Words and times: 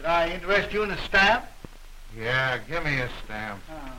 Did 0.00 0.06
I 0.06 0.30
interest 0.30 0.72
you 0.72 0.82
in 0.82 0.90
a 0.90 0.96
stamp? 1.04 1.44
Yeah, 2.18 2.56
give 2.66 2.82
me 2.82 3.00
a 3.00 3.10
stamp. 3.22 3.60
Oh. 3.70 3.92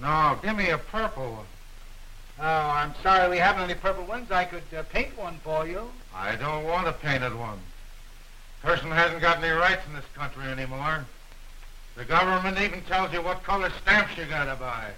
No, 0.00 0.36
give 0.42 0.56
me 0.56 0.70
a 0.70 0.78
purple 0.78 1.22
one. 1.22 1.46
Oh, 2.40 2.70
I'm 2.70 2.92
sorry 3.04 3.30
we 3.30 3.36
haven't 3.36 3.62
any 3.62 3.74
purple 3.74 4.02
ones. 4.02 4.32
I 4.32 4.44
could 4.44 4.64
uh, 4.76 4.82
paint 4.82 5.16
one 5.16 5.38
for 5.44 5.64
you. 5.64 5.92
I 6.12 6.34
don't 6.34 6.64
want 6.64 6.88
a 6.88 6.92
painted 6.92 7.38
one. 7.38 7.60
Person 8.62 8.90
hasn't 8.90 9.20
got 9.20 9.38
any 9.38 9.50
rights 9.50 9.82
in 9.86 9.94
this 9.94 10.04
country 10.16 10.46
anymore. 10.46 11.06
The 11.94 12.04
government 12.04 12.58
even 12.58 12.82
tells 12.82 13.12
you 13.12 13.22
what 13.22 13.44
color 13.44 13.70
stamps 13.80 14.18
you 14.18 14.24
gotta 14.24 14.56
buy. 14.56 14.90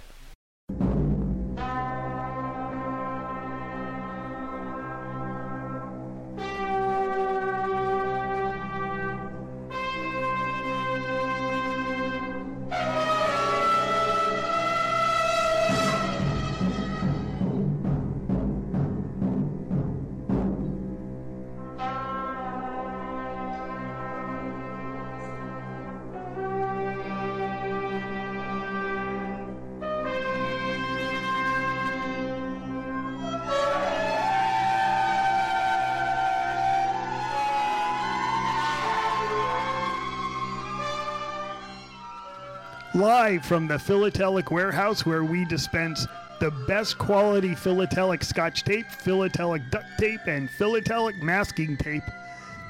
Live 42.97 43.45
from 43.45 43.67
the 43.67 43.77
Philatelic 43.77 44.49
Warehouse, 44.49 45.05
where 45.05 45.23
we 45.23 45.45
dispense 45.45 46.07
the 46.39 46.49
best 46.67 46.97
quality 46.97 47.53
philatelic 47.53 48.23
scotch 48.23 48.63
tape, 48.63 48.87
philatelic 48.87 49.61
duct 49.69 49.85
tape, 49.99 50.21
and 50.25 50.49
philatelic 50.49 51.21
masking 51.21 51.77
tape. 51.77 52.01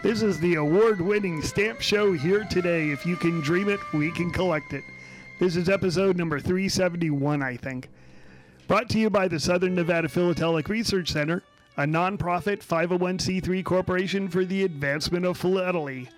This 0.04 0.22
is 0.22 0.38
the 0.42 0.56
award 0.56 1.00
winning 1.00 1.42
stamp 1.42 1.80
show 1.80 2.12
here 2.12 2.44
today. 2.44 2.90
If 2.90 3.06
you 3.06 3.16
can 3.16 3.40
dream 3.40 3.70
it, 3.70 3.80
we 3.94 4.12
can 4.12 4.30
collect 4.30 4.74
it. 4.74 4.84
This 5.40 5.56
is 5.56 5.70
episode 5.70 6.18
number 6.18 6.42
371, 6.42 7.42
I 7.42 7.56
think. 7.56 7.88
Brought 8.68 8.90
to 8.90 9.00
you 9.00 9.10
by 9.10 9.30
the 9.30 9.40
Southern 9.40 9.76
Nevada 9.76 10.10
Philatelic 10.10 10.68
Research 10.68 11.10
Center, 11.10 11.42
a 11.78 11.86
nonprofit 11.86 12.62
501c3 12.66 13.64
corporation 13.64 14.28
for 14.28 14.44
the 14.44 14.66
advancement 14.66 15.26
of 15.26 15.38
philately. 15.38 16.10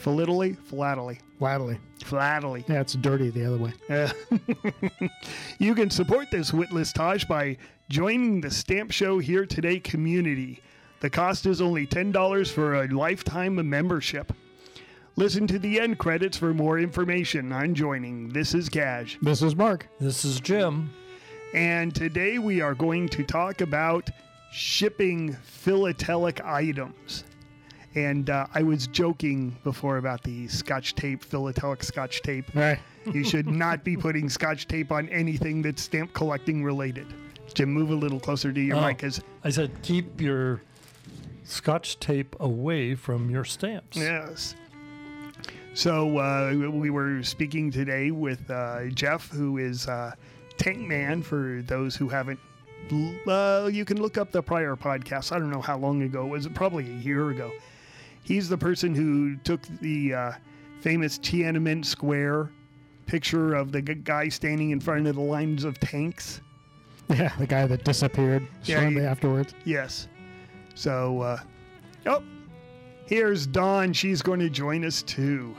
Philately? 0.00 0.54
Philately. 0.54 1.20
Latterly. 1.40 1.78
Philately. 2.02 2.64
Yeah, 2.66 2.80
it's 2.80 2.94
dirty 2.94 3.28
the 3.28 3.44
other 3.44 3.58
way. 3.58 3.74
Uh, 3.90 4.10
you 5.58 5.74
can 5.74 5.90
support 5.90 6.30
this 6.30 6.54
witless 6.54 6.90
Taj 6.90 7.24
by 7.24 7.58
joining 7.90 8.40
the 8.40 8.50
Stamp 8.50 8.92
Show 8.92 9.18
Here 9.18 9.44
Today 9.44 9.78
community. 9.78 10.62
The 11.00 11.10
cost 11.10 11.44
is 11.44 11.60
only 11.60 11.86
$10 11.86 12.50
for 12.50 12.82
a 12.82 12.88
lifetime 12.88 13.68
membership. 13.68 14.32
Listen 15.16 15.46
to 15.48 15.58
the 15.58 15.78
end 15.78 15.98
credits 15.98 16.38
for 16.38 16.54
more 16.54 16.78
information 16.78 17.52
on 17.52 17.74
joining. 17.74 18.30
This 18.30 18.54
is 18.54 18.70
Cash. 18.70 19.18
This 19.20 19.42
is 19.42 19.54
Mark. 19.54 19.86
This 19.98 20.24
is 20.24 20.40
Jim. 20.40 20.94
And 21.52 21.94
today 21.94 22.38
we 22.38 22.62
are 22.62 22.74
going 22.74 23.06
to 23.10 23.22
talk 23.22 23.60
about 23.60 24.08
shipping 24.50 25.34
philatelic 25.34 26.42
items. 26.42 27.24
And 27.94 28.30
uh, 28.30 28.46
I 28.54 28.62
was 28.62 28.86
joking 28.86 29.56
before 29.64 29.96
about 29.96 30.22
the 30.22 30.46
scotch 30.48 30.94
tape, 30.94 31.24
philatelic 31.24 31.82
scotch 31.82 32.22
tape. 32.22 32.46
Right. 32.54 32.78
You 33.12 33.24
should 33.24 33.46
not 33.66 33.82
be 33.84 33.96
putting 33.96 34.28
scotch 34.28 34.68
tape 34.68 34.92
on 34.92 35.08
anything 35.08 35.60
that's 35.62 35.82
stamp 35.82 36.12
collecting 36.14 36.62
related. 36.62 37.06
Jim, 37.52 37.72
move 37.72 37.90
a 37.90 37.94
little 37.94 38.20
closer 38.20 38.52
to 38.52 38.60
your 38.60 38.76
Oh. 38.76 38.86
mic 38.86 38.98
'cause- 38.98 39.20
I 39.42 39.50
said 39.50 39.72
keep 39.82 40.20
your 40.20 40.62
scotch 41.42 41.98
tape 41.98 42.36
away 42.38 42.94
from 42.94 43.28
your 43.28 43.44
stamps. 43.44 43.96
yes. 43.96 44.54
So 45.74 46.18
uh, 46.18 46.52
we 46.72 46.90
were 46.90 47.22
speaking 47.22 47.70
today 47.70 48.10
with 48.10 48.48
uh, 48.50 48.86
Jeff, 48.88 49.30
who 49.30 49.58
is 49.58 49.86
uh, 49.88 50.12
Tank 50.58 50.78
Man. 50.80 51.22
For 51.22 51.62
those 51.66 51.94
who 51.96 52.08
haven't, 52.08 52.38
uh, 53.26 53.68
you 53.72 53.84
can 53.84 54.00
look 54.02 54.18
up 54.18 54.30
the 54.32 54.42
prior 54.42 54.74
podcast. 54.76 55.32
I 55.32 55.38
don't 55.38 55.50
know 55.50 55.60
how 55.60 55.78
long 55.78 56.02
ago. 56.02 56.26
Was 56.26 56.46
it 56.46 56.54
probably 56.54 56.86
a 56.90 56.96
year 56.96 57.30
ago? 57.30 57.50
He's 58.30 58.48
the 58.48 58.56
person 58.56 58.94
who 58.94 59.34
took 59.38 59.60
the 59.80 60.14
uh, 60.14 60.32
famous 60.82 61.18
Tiananmen 61.18 61.84
Square 61.84 62.52
picture 63.06 63.54
of 63.56 63.72
the 63.72 63.82
g- 63.82 63.94
guy 63.94 64.28
standing 64.28 64.70
in 64.70 64.78
front 64.78 65.08
of 65.08 65.16
the 65.16 65.20
lines 65.20 65.64
of 65.64 65.80
tanks. 65.80 66.40
Yeah, 67.08 67.32
the 67.40 67.46
guy 67.48 67.66
that 67.66 67.82
disappeared 67.82 68.46
Yeah, 68.62 68.82
shortly 68.82 69.00
he- 69.00 69.06
afterwards. 69.08 69.52
Yes. 69.64 70.06
So, 70.76 71.22
uh, 71.22 71.38
oh, 72.06 72.22
here's 73.04 73.48
Dawn. 73.48 73.92
She's 73.92 74.22
going 74.22 74.38
to 74.38 74.48
join 74.48 74.84
us 74.84 75.02
too. 75.02 75.56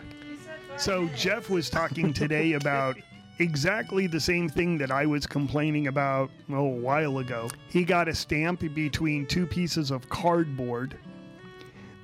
So, 0.78 1.10
Jeff 1.10 1.50
was 1.50 1.70
talking 1.70 2.14
today 2.14 2.54
about 2.62 2.96
exactly 3.40 4.08
the 4.08 4.22
same 4.22 4.48
thing 4.48 4.78
that 4.78 4.92
I 4.92 5.06
was 5.06 5.28
complaining 5.28 5.88
about 5.88 6.32
oh, 6.50 6.56
a 6.56 6.70
while 6.70 7.18
ago. 7.18 7.50
He 7.68 7.84
got 7.84 8.08
a 8.08 8.16
stamp 8.16 8.62
between 8.74 9.26
two 9.26 9.46
pieces 9.46 9.92
of 9.92 10.08
cardboard 10.08 10.98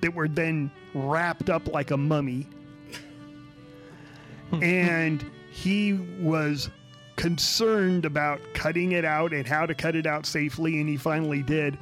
that 0.02 0.14
were 0.14 0.28
then 0.28 0.72
wrapped 0.94 1.50
up 1.50 1.68
like 1.74 1.92
a 1.92 1.98
mummy. 1.98 2.48
Hmm. 4.50 4.64
and 4.64 5.26
he 5.52 5.94
was 6.22 6.70
concerned 7.18 8.06
about 8.06 8.40
cutting 8.54 8.94
it 8.94 9.04
out 9.04 9.34
and 9.34 9.46
how 9.46 9.66
to 9.66 9.76
cut 9.76 9.96
it 9.96 10.06
out 10.06 10.26
safely, 10.26 10.80
and 10.80 10.88
he 10.88 10.96
finally 10.96 11.42
did. 11.44 11.78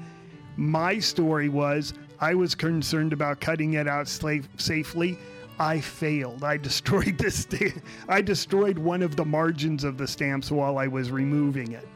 My 0.58 0.98
story 0.98 1.48
was 1.50 1.94
I 2.20 2.34
was 2.34 2.56
concerned 2.56 3.14
about 3.14 3.40
cutting 3.40 3.74
it 3.74 3.88
out 3.88 4.08
slave- 4.08 4.50
safely. 4.58 5.20
I 5.60 5.80
failed. 5.80 6.44
I 6.44 6.58
destroyed 6.70 7.18
this. 7.20 7.36
Sta- 7.44 7.74
I 8.08 8.22
destroyed 8.22 8.80
one 8.80 9.04
of 9.04 9.16
the 9.16 9.26
margins 9.26 9.84
of 9.84 9.98
the 9.98 10.08
stamps 10.08 10.50
while 10.50 10.78
I 10.78 10.88
was 10.88 11.12
removing 11.12 11.74
it. 11.74 11.88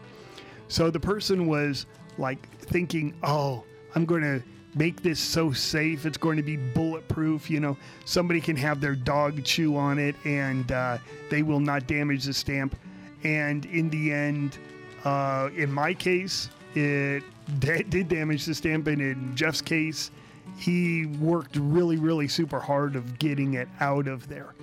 So 0.67 0.91
the 0.91 0.99
person 0.99 1.47
was 1.47 1.87
like 2.17 2.47
thinking, 2.59 3.15
"Oh, 3.23 3.63
I'm 3.95 4.05
going 4.05 4.21
to 4.21 4.43
make 4.75 5.01
this 5.01 5.19
so 5.19 5.51
safe. 5.51 6.05
It's 6.05 6.17
going 6.17 6.37
to 6.37 6.43
be 6.43 6.57
bulletproof. 6.57 7.49
You 7.49 7.59
know, 7.59 7.77
somebody 8.05 8.41
can 8.41 8.55
have 8.55 8.81
their 8.81 8.95
dog 8.95 9.43
chew 9.43 9.75
on 9.75 9.99
it, 9.99 10.15
and 10.25 10.71
uh, 10.71 10.97
they 11.29 11.43
will 11.43 11.59
not 11.59 11.87
damage 11.87 12.25
the 12.25 12.33
stamp." 12.33 12.75
And 13.23 13.65
in 13.65 13.89
the 13.89 14.13
end, 14.13 14.57
uh, 15.03 15.49
in 15.55 15.71
my 15.71 15.93
case, 15.93 16.49
it 16.75 17.23
da- 17.59 17.83
did 17.83 18.09
damage 18.09 18.45
the 18.45 18.55
stamp, 18.55 18.87
and 18.87 19.01
in 19.01 19.35
Jeff's 19.35 19.61
case, 19.61 20.11
he 20.57 21.05
worked 21.05 21.55
really, 21.55 21.97
really 21.97 22.27
super 22.27 22.59
hard 22.59 22.95
of 22.95 23.17
getting 23.19 23.53
it 23.55 23.67
out 23.79 24.07
of 24.07 24.27
there. 24.27 24.53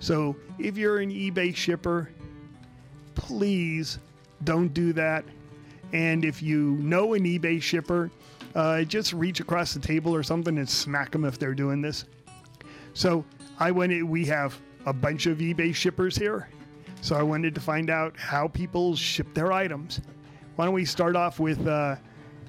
So 0.00 0.36
if 0.58 0.76
you're 0.76 0.98
an 0.98 1.10
eBay 1.10 1.54
shipper, 1.54 2.10
please 3.14 3.98
don't 4.44 4.72
do 4.72 4.92
that. 4.94 5.24
And 5.92 6.24
if 6.24 6.42
you 6.42 6.72
know 6.80 7.14
an 7.14 7.24
eBay 7.24 7.62
shipper, 7.62 8.10
uh, 8.54 8.82
just 8.82 9.12
reach 9.12 9.40
across 9.40 9.74
the 9.74 9.80
table 9.80 10.14
or 10.14 10.22
something 10.22 10.58
and 10.58 10.68
smack 10.68 11.10
them 11.10 11.24
if 11.24 11.38
they're 11.38 11.54
doing 11.54 11.80
this. 11.80 12.04
So 12.92 13.24
I 13.58 13.70
went. 13.70 14.06
We 14.06 14.24
have 14.26 14.58
a 14.86 14.92
bunch 14.92 15.26
of 15.26 15.38
eBay 15.38 15.74
shippers 15.74 16.16
here, 16.16 16.48
so 17.00 17.16
I 17.16 17.22
wanted 17.22 17.54
to 17.54 17.60
find 17.60 17.90
out 17.90 18.16
how 18.16 18.48
people 18.48 18.94
ship 18.94 19.32
their 19.34 19.52
items. 19.52 20.00
Why 20.56 20.66
don't 20.66 20.74
we 20.74 20.84
start 20.84 21.16
off 21.16 21.40
with 21.40 21.66
uh, 21.66 21.96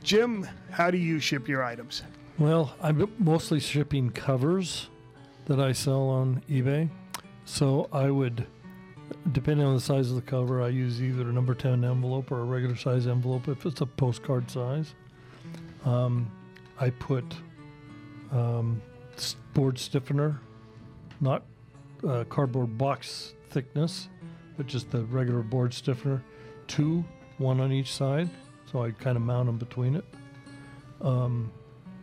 Jim? 0.04 0.48
How 0.70 0.92
do 0.92 0.98
you 0.98 1.20
ship 1.20 1.48
your 1.48 1.64
items? 1.64 2.04
Well, 2.38 2.76
I'm 2.82 3.12
mostly 3.18 3.60
shipping 3.60 4.10
covers 4.10 4.90
that 5.46 5.60
I 5.60 5.72
sell 5.72 6.10
on 6.10 6.42
eBay. 6.50 6.90
So 7.46 7.88
I 7.92 8.10
would, 8.10 8.46
depending 9.31 9.66
on 9.66 9.75
the 9.75 9.81
size 9.81 10.10
of 10.10 10.16
the 10.16 10.22
cover, 10.22 10.62
I 10.62 10.69
use 10.69 11.01
either 11.01 11.30
a 11.30 11.34
number 11.34 11.54
10 11.54 11.86
envelope 11.86 12.31
or 12.31 12.42
a 12.42 12.44
regular 12.44 12.75
size 12.75 13.08
envelope 13.08 13.48
if 13.48 13.66
it's 13.66 13.81
a 13.81 13.86
postcard 13.86 14.50
size. 14.50 14.94
Um, 15.86 16.30
I 16.80 16.90
put 16.90 17.24
um, 18.32 18.82
board 19.54 19.80
stiffener, 19.80 20.40
not 21.22 21.44
uh, 22.06 22.26
cardboard 22.26 22.78
box 22.78 23.34
thickness, 23.50 24.10
but 24.58 24.68
just 24.68 24.92
the 24.92 25.06
regular 25.06 25.42
board 25.42 25.74
stiffener, 25.74 26.22
two, 26.68 27.06
one 27.38 27.60
on 27.60 27.72
each 27.72 27.94
side. 27.94 28.30
So 28.72 28.84
I 28.84 28.92
kind 28.92 29.16
of 29.16 29.24
mount 29.24 29.46
them 29.46 29.58
between 29.58 29.96
it. 29.96 30.06
Um, 31.02 31.52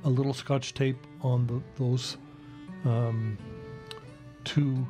a 0.05 0.09
little 0.09 0.35
scotch 0.35 0.75
tape 0.75 0.99
on 1.21 1.47
the, 1.47 1.61
those 1.83 2.17
um, 2.85 3.37
two 4.45 4.87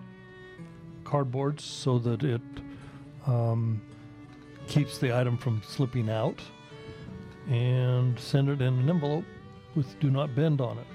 cardboards 1.04 1.60
so 1.60 1.98
that 1.98 2.22
it 2.22 2.40
um, 3.26 3.80
keeps 4.66 4.98
the 4.98 5.16
item 5.16 5.36
from 5.36 5.62
slipping 5.66 6.08
out 6.08 6.40
and 7.48 8.18
send 8.18 8.48
it 8.48 8.60
in 8.60 8.78
an 8.78 8.88
envelope 8.88 9.24
with 9.74 9.98
do 10.00 10.10
not 10.10 10.34
bend 10.34 10.60
on 10.60 10.78
it. 10.78 10.86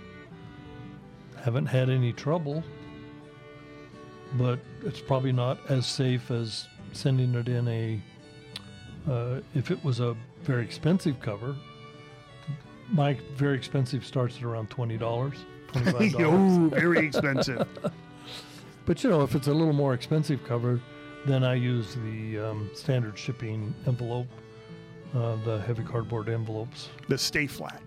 Haven't 1.42 1.66
had 1.66 1.90
any 1.90 2.14
trouble, 2.14 2.64
but 4.34 4.60
it's 4.84 5.00
probably 5.02 5.32
not 5.32 5.60
as 5.70 5.86
safe 5.86 6.32
as 6.32 6.68
sending 6.94 7.34
it 7.36 7.48
in 7.48 7.68
a. 7.68 8.02
Uh, 9.10 9.40
if 9.56 9.72
it 9.72 9.82
was 9.84 10.00
a 10.00 10.16
very 10.44 10.64
expensive 10.64 11.20
cover, 11.22 11.56
my 12.90 13.18
very 13.36 13.56
expensive 13.56 14.06
starts 14.06 14.38
at 14.38 14.44
around 14.44 14.70
twenty 14.70 14.98
dollars, 14.98 15.38
twenty 15.68 15.92
five 15.92 16.12
dollars. 16.20 16.58
oh, 16.58 16.70
very 16.70 17.06
expensive. 17.06 17.68
But 18.86 19.04
you 19.04 19.10
know, 19.10 19.22
if 19.22 19.36
it's 19.36 19.48
a 19.48 19.54
little 19.54 19.74
more 19.74 19.94
expensive 19.94 20.46
cover, 20.46 20.80
then 21.26 21.44
I 21.44 21.56
use 21.56 21.96
the 21.96 22.40
um, 22.40 22.70
standard 22.74 23.18
shipping 23.20 23.76
envelope, 23.86 24.30
uh, 25.15 25.36
the 25.45 25.59
heavy 25.62 25.83
cardboard 25.83 26.30
envelopes. 26.30 26.89
the 27.07 27.18
stay 27.18 27.48
flat. 27.48 27.81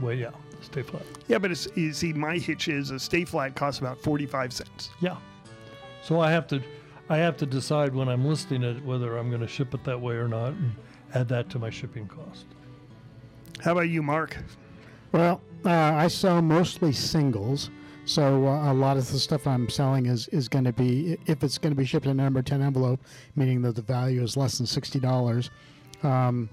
Well, 0.00 0.14
yeah, 0.14 0.30
stay 0.60 0.82
flat. 0.82 1.04
Yeah, 1.28 1.38
but 1.38 1.50
it's 1.50 1.68
you 1.76 1.92
see, 1.92 2.12
my 2.12 2.38
hitch 2.38 2.68
is 2.68 2.90
a 2.90 2.98
stay 2.98 3.24
flat 3.24 3.54
costs 3.54 3.80
about 3.80 3.98
forty 4.00 4.26
five 4.26 4.52
cents. 4.52 4.90
Yeah. 5.00 5.16
So 6.02 6.20
I 6.20 6.30
have 6.30 6.46
to, 6.48 6.62
I 7.08 7.16
have 7.18 7.36
to 7.38 7.46
decide 7.46 7.94
when 7.94 8.08
I'm 8.08 8.26
listing 8.26 8.62
it 8.62 8.84
whether 8.84 9.16
I'm 9.16 9.30
going 9.30 9.40
to 9.40 9.48
ship 9.48 9.72
it 9.72 9.84
that 9.84 10.00
way 10.00 10.14
or 10.14 10.28
not, 10.28 10.48
and 10.52 10.74
add 11.14 11.28
that 11.28 11.48
to 11.50 11.58
my 11.58 11.70
shipping 11.70 12.06
cost. 12.06 12.46
How 13.60 13.72
about 13.72 13.88
you, 13.88 14.02
Mark? 14.02 14.36
Well, 15.12 15.40
uh, 15.64 15.70
I 15.70 16.08
sell 16.08 16.42
mostly 16.42 16.92
singles, 16.92 17.70
so 18.04 18.46
uh, 18.46 18.72
a 18.72 18.74
lot 18.74 18.96
of 18.96 19.10
the 19.10 19.18
stuff 19.18 19.46
I'm 19.46 19.68
selling 19.68 20.06
is 20.06 20.28
is 20.28 20.48
going 20.48 20.64
to 20.64 20.72
be 20.72 21.16
if 21.26 21.44
it's 21.44 21.56
going 21.56 21.72
to 21.72 21.78
be 21.78 21.86
shipped 21.86 22.06
in 22.06 22.10
a 22.10 22.22
number 22.22 22.42
ten 22.42 22.60
envelope, 22.60 23.00
meaning 23.36 23.62
that 23.62 23.76
the 23.76 23.82
value 23.82 24.22
is 24.22 24.36
less 24.36 24.58
than 24.58 24.66
sixty 24.66 24.98
dollars. 24.98 25.50
Um, 26.04 26.48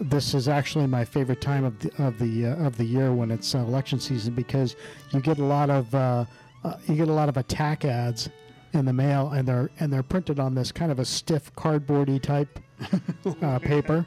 this 0.00 0.32
is 0.34 0.48
actually 0.48 0.86
my 0.86 1.04
favorite 1.04 1.40
time 1.40 1.64
of 1.64 1.78
the 1.80 1.90
of 2.02 2.18
the 2.18 2.46
uh, 2.46 2.66
of 2.66 2.76
the 2.76 2.84
year 2.84 3.12
when 3.12 3.30
it's 3.30 3.54
uh, 3.54 3.58
election 3.58 3.98
season 3.98 4.34
because 4.34 4.76
you 5.10 5.20
get 5.20 5.38
a 5.38 5.44
lot 5.44 5.70
of 5.70 5.92
uh, 5.94 6.24
uh, 6.64 6.74
you 6.86 6.94
get 6.94 7.08
a 7.08 7.12
lot 7.12 7.28
of 7.28 7.36
attack 7.36 7.84
ads 7.84 8.28
in 8.74 8.84
the 8.84 8.92
mail 8.92 9.30
and 9.30 9.46
they're 9.48 9.70
and 9.80 9.92
they're 9.92 10.02
printed 10.02 10.38
on 10.38 10.54
this 10.54 10.70
kind 10.70 10.92
of 10.92 10.98
a 10.98 11.04
stiff 11.04 11.52
cardboardy 11.54 12.22
type 12.22 12.60
uh, 13.42 13.58
paper, 13.58 14.02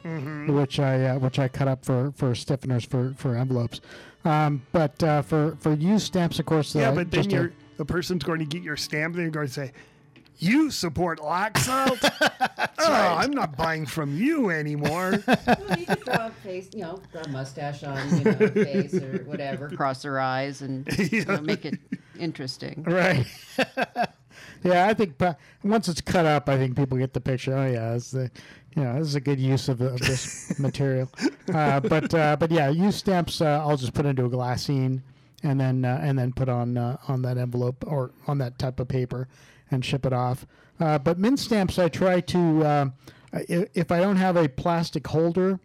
which 0.48 0.80
I 0.80 1.04
uh, 1.06 1.18
which 1.18 1.38
I 1.38 1.48
cut 1.48 1.68
up 1.68 1.84
for 1.84 2.12
for 2.16 2.30
stiffeners 2.30 2.86
for 2.86 3.14
for 3.16 3.36
envelopes. 3.36 3.80
Um, 4.24 4.62
but 4.72 5.02
uh, 5.02 5.22
for 5.22 5.56
for 5.60 5.74
used 5.74 6.06
stamps, 6.06 6.38
of 6.38 6.46
course, 6.46 6.74
Yeah, 6.74 6.92
but 6.92 7.10
then 7.10 7.28
you're, 7.28 7.52
the 7.76 7.84
person's 7.84 8.22
going 8.22 8.38
to 8.38 8.44
get 8.44 8.62
your 8.62 8.76
stamp 8.76 9.14
and 9.14 9.24
they're 9.24 9.30
going 9.30 9.48
to 9.48 9.52
say, 9.52 9.72
"You 10.42 10.70
support 10.70 11.20
Laxalt? 11.20 12.00
oh, 12.78 12.92
I'm 12.92 13.30
not 13.30 13.56
buying 13.56 13.86
from 13.86 14.16
you 14.16 14.50
anymore." 14.50 15.22
Well, 15.26 15.58
you 15.78 15.86
could 15.86 16.04
draw 16.04 16.26
a 16.26 16.30
face, 16.42 16.68
you 16.74 16.80
know, 16.80 17.00
draw 17.12 17.22
a 17.22 17.28
mustache 17.28 17.84
on, 17.84 18.18
you 18.18 18.24
know, 18.24 18.36
a 18.40 18.48
face 18.48 18.94
or 18.94 19.24
whatever, 19.24 19.68
cross 19.76 20.02
their 20.02 20.18
eyes 20.18 20.62
and 20.62 20.86
you 21.12 21.24
know, 21.24 21.40
make 21.40 21.64
it 21.64 21.78
interesting. 22.18 22.82
right. 22.82 23.26
yeah, 24.64 24.88
I 24.88 24.94
think 24.94 25.18
pa- 25.18 25.36
once 25.62 25.88
it's 25.88 26.00
cut 26.00 26.26
up, 26.26 26.48
I 26.48 26.56
think 26.56 26.76
people 26.76 26.98
get 26.98 27.12
the 27.12 27.20
picture. 27.20 27.56
Oh 27.56 27.66
yeah, 27.66 27.94
it's 27.94 28.10
the, 28.10 28.30
you 28.76 28.82
know, 28.82 28.98
this 28.98 29.08
is 29.08 29.14
a 29.14 29.20
good 29.20 29.38
use 29.38 29.68
of, 29.68 29.80
of 29.80 30.00
this 30.00 30.58
material. 30.58 31.08
Uh, 31.54 31.80
but 31.80 32.12
uh, 32.14 32.36
but 32.36 32.50
yeah, 32.50 32.68
use 32.68 32.96
stamps 32.96 33.40
uh, 33.40 33.60
I'll 33.64 33.76
just 33.76 33.94
put 33.94 34.06
into 34.06 34.24
a 34.24 34.30
glassine 34.30 35.02
and 35.42 35.60
then 35.60 35.84
uh, 35.84 36.00
and 36.02 36.18
then 36.18 36.32
put 36.32 36.48
on 36.48 36.76
uh, 36.76 36.96
on 37.08 37.22
that 37.22 37.36
envelope 37.38 37.84
or 37.86 38.12
on 38.26 38.38
that 38.38 38.58
type 38.58 38.80
of 38.80 38.88
paper 38.88 39.28
and 39.72 39.84
ship 39.84 40.06
it 40.06 40.12
off. 40.12 40.46
Uh, 40.80 40.98
but 40.98 41.18
mint 41.18 41.38
stamps, 41.38 41.78
I 41.78 41.88
try 41.88 42.20
to 42.20 42.64
i- 43.32 43.68
if 43.74 43.90
I 43.90 44.00
don't 44.00 44.16
have 44.16 44.36
a 44.36 44.48
plastic 44.48 45.06
holder, 45.06 45.58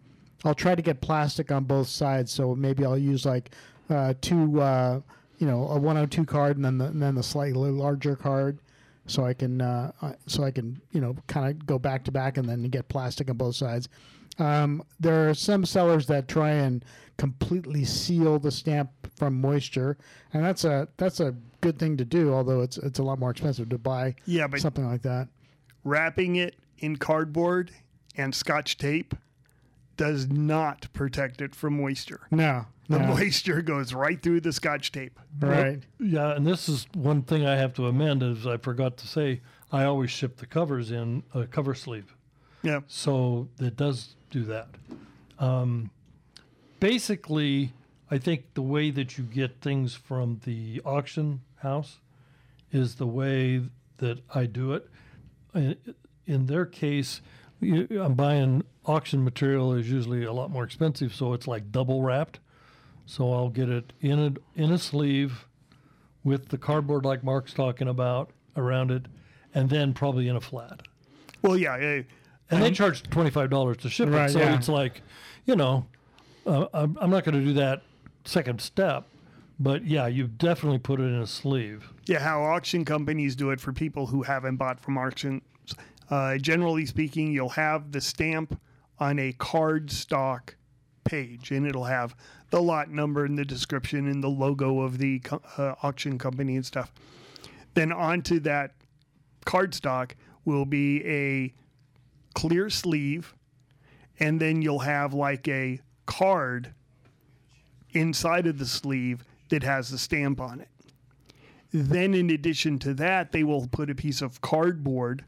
I'll 0.44 0.54
try 0.54 0.74
to 0.74 0.82
get 0.82 1.00
plastic 1.00 1.50
on 1.52 1.64
both 1.64 1.88
sides. 1.88 2.32
So 2.32 2.54
maybe 2.54 2.84
I'll 2.84 2.98
use 2.98 3.26
like 3.26 3.50
uh, 3.90 4.14
two, 4.20 4.60
uh, 4.60 5.00
you 5.38 5.46
know, 5.46 5.68
a 5.68 5.78
102 5.78 6.24
card 6.24 6.56
and 6.56 6.64
then 6.64 6.78
the, 6.78 6.86
and 6.86 7.02
then 7.02 7.14
the 7.14 7.22
slightly 7.22 7.70
larger 7.70 8.14
card, 8.16 8.58
so 9.06 9.24
I 9.24 9.32
can 9.34 9.60
uh, 9.60 9.92
uh, 10.02 10.12
so 10.26 10.44
I 10.44 10.50
can 10.50 10.80
you 10.92 11.00
know 11.00 11.16
kind 11.26 11.48
of 11.50 11.66
go 11.66 11.78
back 11.78 12.04
to 12.04 12.12
back 12.12 12.36
and 12.36 12.48
then 12.48 12.62
get 12.64 12.88
plastic 12.88 13.30
on 13.30 13.36
both 13.36 13.56
sides. 13.56 13.88
Um, 14.38 14.82
there 15.00 15.28
are 15.28 15.34
some 15.34 15.64
sellers 15.64 16.06
that 16.06 16.28
try 16.28 16.50
and 16.50 16.84
completely 17.16 17.84
seal 17.84 18.38
the 18.38 18.50
stamp 18.52 18.90
from 19.16 19.40
moisture, 19.40 19.96
and 20.32 20.44
that's 20.44 20.64
a 20.64 20.86
that's 20.96 21.20
a 21.20 21.34
good 21.60 21.78
thing 21.78 21.96
to 21.96 22.04
do. 22.04 22.32
Although 22.32 22.62
it's 22.62 22.78
it's 22.78 22.98
a 22.98 23.02
lot 23.02 23.18
more 23.18 23.30
expensive 23.30 23.68
to 23.70 23.78
buy 23.78 24.14
yeah, 24.26 24.46
but 24.46 24.60
something 24.60 24.86
like 24.86 25.02
that. 25.02 25.28
wrapping 25.84 26.36
it 26.36 26.56
in 26.78 26.96
cardboard 26.96 27.70
and 28.16 28.34
scotch 28.34 28.76
tape 28.78 29.14
does 29.96 30.28
not 30.28 30.86
protect 30.92 31.40
it 31.40 31.54
from 31.54 31.76
moisture. 31.80 32.20
No, 32.30 32.66
The 32.88 33.00
no, 33.00 33.06
moisture 33.08 33.62
goes 33.62 33.92
right 33.92 34.22
through 34.22 34.40
the 34.42 34.52
scotch 34.52 34.92
tape. 34.92 35.18
right. 35.40 35.82
Yeah, 35.98 36.36
and 36.36 36.46
this 36.46 36.68
is 36.68 36.86
one 36.94 37.22
thing 37.22 37.44
I 37.46 37.56
have 37.56 37.74
to 37.74 37.86
amend 37.86 38.22
is 38.22 38.46
I 38.46 38.58
forgot 38.58 38.96
to 38.98 39.08
say 39.08 39.40
I 39.72 39.84
always 39.84 40.10
ship 40.10 40.36
the 40.36 40.46
covers 40.46 40.92
in 40.92 41.24
a 41.34 41.46
cover 41.46 41.74
sleeve. 41.74 42.14
Yeah. 42.62 42.80
So 42.86 43.48
it 43.60 43.76
does 43.76 44.14
do 44.30 44.44
that. 44.44 44.68
Um, 45.40 45.90
basically, 46.80 47.72
I 48.10 48.18
think 48.18 48.54
the 48.54 48.62
way 48.62 48.90
that 48.90 49.18
you 49.18 49.24
get 49.24 49.60
things 49.60 49.94
from 49.94 50.40
the 50.44 50.80
auction 50.84 51.42
house 51.56 51.98
is 52.72 52.96
the 52.96 53.06
way 53.06 53.62
that 53.98 54.20
I 54.34 54.46
do 54.46 54.72
it. 54.72 54.88
In, 55.54 55.76
in 56.26 56.46
their 56.46 56.64
case, 56.64 57.20
I'm 57.60 58.14
buying 58.14 58.62
auction 58.86 59.24
material 59.24 59.74
is 59.74 59.90
usually 59.90 60.24
a 60.24 60.32
lot 60.32 60.50
more 60.50 60.64
expensive, 60.64 61.14
so 61.14 61.32
it's 61.32 61.46
like 61.46 61.70
double 61.70 62.02
wrapped. 62.02 62.40
So 63.04 63.32
I'll 63.32 63.48
get 63.48 63.68
it 63.70 63.92
in 64.00 64.18
a 64.18 64.60
in 64.60 64.70
a 64.70 64.78
sleeve 64.78 65.46
with 66.24 66.50
the 66.50 66.58
cardboard 66.58 67.04
like 67.04 67.24
Mark's 67.24 67.54
talking 67.54 67.88
about 67.88 68.30
around 68.56 68.90
it, 68.90 69.06
and 69.54 69.70
then 69.70 69.94
probably 69.94 70.28
in 70.28 70.36
a 70.36 70.40
flat. 70.40 70.82
Well, 71.42 71.56
yeah. 71.56 72.02
And 72.50 72.62
they 72.62 72.70
charge 72.70 73.02
twenty 73.04 73.30
five 73.30 73.50
dollars 73.50 73.78
to 73.78 73.90
ship 73.90 74.10
Right, 74.10 74.28
it, 74.28 74.32
so 74.34 74.40
yeah. 74.40 74.54
it's 74.54 74.68
like, 74.68 75.02
you 75.46 75.56
know, 75.56 75.86
uh, 76.46 76.66
I'm, 76.74 76.98
I'm 77.00 77.10
not 77.10 77.24
going 77.24 77.34
to 77.34 77.44
do 77.44 77.54
that 77.54 77.82
second 78.28 78.60
step, 78.60 79.04
but 79.58 79.84
yeah, 79.84 80.06
you 80.06 80.28
definitely 80.28 80.78
put 80.78 81.00
it 81.00 81.04
in 81.04 81.20
a 81.20 81.26
sleeve. 81.26 81.92
Yeah, 82.06 82.20
how 82.20 82.42
auction 82.42 82.84
companies 82.84 83.34
do 83.34 83.50
it 83.50 83.60
for 83.60 83.72
people 83.72 84.06
who 84.06 84.22
haven't 84.22 84.56
bought 84.56 84.78
from 84.78 84.98
auctions. 84.98 85.42
Uh, 86.10 86.38
generally 86.38 86.86
speaking, 86.86 87.32
you'll 87.32 87.48
have 87.50 87.92
the 87.92 88.00
stamp 88.00 88.60
on 88.98 89.18
a 89.18 89.32
card 89.32 89.90
stock 89.90 90.56
page, 91.04 91.50
and 91.50 91.66
it'll 91.66 91.84
have 91.84 92.14
the 92.50 92.60
lot 92.60 92.90
number 92.90 93.24
and 93.24 93.36
the 93.36 93.44
description 93.44 94.08
and 94.08 94.22
the 94.22 94.28
logo 94.28 94.80
of 94.80 94.98
the 94.98 95.20
uh, 95.56 95.74
auction 95.82 96.18
company 96.18 96.56
and 96.56 96.64
stuff. 96.64 96.92
Then 97.74 97.92
onto 97.92 98.40
that 98.40 98.74
card 99.44 99.74
stock 99.74 100.14
will 100.44 100.64
be 100.64 101.04
a 101.06 101.52
clear 102.34 102.70
sleeve, 102.70 103.34
and 104.18 104.40
then 104.40 104.62
you'll 104.62 104.80
have 104.80 105.14
like 105.14 105.46
a 105.48 105.80
card 106.06 106.74
inside 107.92 108.46
of 108.46 108.58
the 108.58 108.66
sleeve 108.66 109.24
that 109.48 109.62
has 109.62 109.90
the 109.90 109.98
stamp 109.98 110.40
on 110.40 110.60
it. 110.60 110.68
Then, 111.70 112.14
in 112.14 112.30
addition 112.30 112.78
to 112.80 112.94
that, 112.94 113.32
they 113.32 113.44
will 113.44 113.68
put 113.68 113.90
a 113.90 113.94
piece 113.94 114.22
of 114.22 114.40
cardboard, 114.40 115.24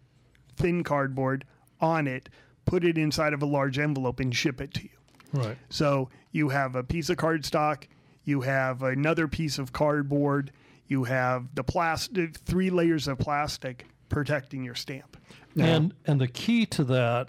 thin 0.57 0.83
cardboard, 0.83 1.45
on 1.81 2.07
it, 2.07 2.29
put 2.65 2.85
it 2.85 2.97
inside 2.97 3.33
of 3.33 3.43
a 3.43 3.47
large 3.47 3.79
envelope, 3.79 4.21
and 4.21 4.35
ship 4.35 4.61
it 4.61 4.73
to 4.75 4.83
you. 4.83 4.89
Right. 5.33 5.59
So 5.69 6.09
you 6.33 6.49
have 6.49 6.77
a 6.77 6.83
piece 6.83 7.11
of 7.11 7.19
cardstock, 7.19 7.85
you 8.25 8.41
have 8.43 8.83
another 8.83 9.29
piece 9.29 9.59
of 9.59 9.73
cardboard, 9.73 10.53
you 10.87 11.05
have 11.05 11.55
the 11.55 11.63
plastic, 11.63 12.39
three 12.39 12.71
layers 12.71 13.07
of 13.07 13.19
plastic 13.19 13.87
protecting 14.09 14.65
your 14.65 14.75
stamp. 14.75 15.17
And 15.57 15.95
and 16.07 16.21
the 16.21 16.29
key 16.29 16.67
to 16.67 16.85
that 16.85 17.29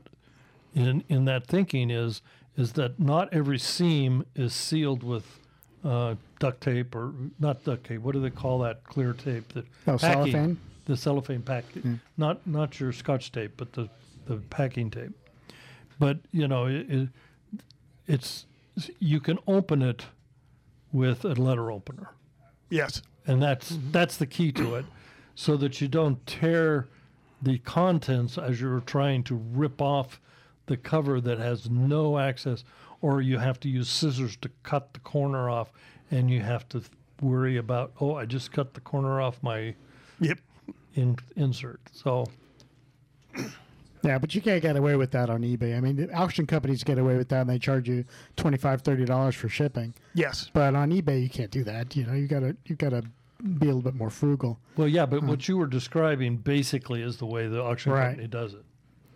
in 0.74 1.04
in 1.10 1.26
that 1.26 1.48
thinking 1.48 1.90
is 1.90 2.22
is 2.58 2.74
that 2.74 3.00
not 3.00 3.34
every 3.34 3.58
seam 3.60 4.26
is 4.36 4.54
sealed 4.54 5.04
with 5.04 5.40
uh, 5.84 6.16
duct 6.40 6.62
tape 6.62 6.96
or 6.96 7.14
not 7.40 7.64
duct 7.64 7.86
tape. 7.86 8.02
What 8.02 8.14
do 8.14 8.22
they 8.22 8.30
call 8.30 8.60
that 8.60 8.84
clear 8.84 9.14
tape? 9.14 9.52
That 9.54 9.66
Oh, 9.88 9.98
cellophane? 9.98 10.60
The 10.86 10.98
cellophane 10.98 11.42
packing. 11.42 12.00
Not 12.18 12.46
not 12.46 12.80
your 12.80 12.92
scotch 12.92 13.32
tape, 13.32 13.54
but 13.58 13.74
the 13.74 13.90
the 14.26 14.38
packing 14.38 14.90
tape. 14.92 15.12
But 16.00 16.20
you 16.32 16.48
know 16.48 16.66
it, 16.66 16.90
it, 16.90 17.10
it's 18.08 18.46
you 19.00 19.20
can 19.20 19.38
open 19.48 19.82
it 19.82 20.06
with 20.92 21.24
a 21.26 21.34
letter 21.36 21.72
opener 21.72 22.10
Yes. 22.70 23.02
and 23.28 23.42
that's 23.42 23.78
that's 23.92 24.18
the 24.18 24.26
key 24.26 24.52
to 24.54 24.76
it 24.76 24.86
so 25.36 25.56
that 25.58 25.80
you 25.82 25.88
don't 25.88 26.26
tear 26.28 26.88
the 27.42 27.58
contents 27.60 28.38
as 28.38 28.60
you're 28.62 28.80
trying 28.82 29.24
to 29.24 29.36
rip 29.36 29.82
off 29.82 30.20
the 30.72 30.78
cover 30.78 31.20
that 31.22 31.38
has 31.38 31.70
no 31.70 32.18
access 32.18 32.64
or 33.02 33.22
you 33.22 33.38
have 33.38 33.60
to 33.60 33.68
use 33.70 33.90
scissors 33.90 34.36
to 34.38 34.50
cut 34.64 34.94
the 34.94 35.00
corner 35.02 35.50
off 35.50 35.72
and 36.10 36.30
you 36.32 36.40
have 36.42 36.68
to 36.70 36.82
worry 37.22 37.58
about 37.58 37.92
oh 38.02 38.16
i 38.16 38.26
just 38.26 38.52
cut 38.52 38.74
the 38.74 38.82
corner 38.82 39.22
off 39.22 39.38
my 39.44 39.76
Yep. 40.20 40.40
in, 40.96 41.18
insert 41.36 41.80
so 41.92 42.26
Yeah, 44.04 44.18
but 44.18 44.34
you 44.34 44.42
can't 44.42 44.62
get 44.64 44.76
away 44.76 44.96
with 44.96 45.12
that 45.12 45.30
on 45.30 45.42
eBay. 45.44 45.78
I 45.78 45.80
mean, 45.80 45.96
the 45.96 46.12
auction 46.12 46.48
companies 46.48 46.84
get 46.84 46.98
away 46.98 47.18
with 47.18 47.30
that, 47.30 47.42
and 47.42 47.50
they 47.52 47.60
charge 47.60 47.88
you 47.88 48.04
$25 48.36 48.82
$30 48.82 49.36
for 49.36 49.48
shipping. 49.48 49.94
Yes. 50.16 50.50
But 50.52 50.74
on 50.74 50.90
eBay, 50.90 51.22
you 51.22 51.30
can't 51.30 51.52
do 51.52 51.64
that. 51.66 51.96
You 51.96 52.08
know, 52.08 52.14
you 52.14 52.26
gotta 52.28 52.56
you 52.66 52.76
gotta 52.76 53.04
be 53.60 53.68
a 53.68 53.74
little 53.76 53.82
bit 53.84 53.94
more 53.94 54.10
frugal. 54.10 54.60
Well, 54.76 54.88
yeah, 54.88 55.06
but 55.06 55.20
hmm. 55.20 55.28
what 55.28 55.48
you 55.48 55.56
were 55.56 55.68
describing 55.68 56.38
basically 56.38 57.04
is 57.04 57.18
the 57.18 57.28
way 57.28 57.48
the 57.48 57.62
auction 57.62 57.92
Right. 57.92 58.08
company 58.10 58.28
does 58.28 58.54
it. 58.56 58.66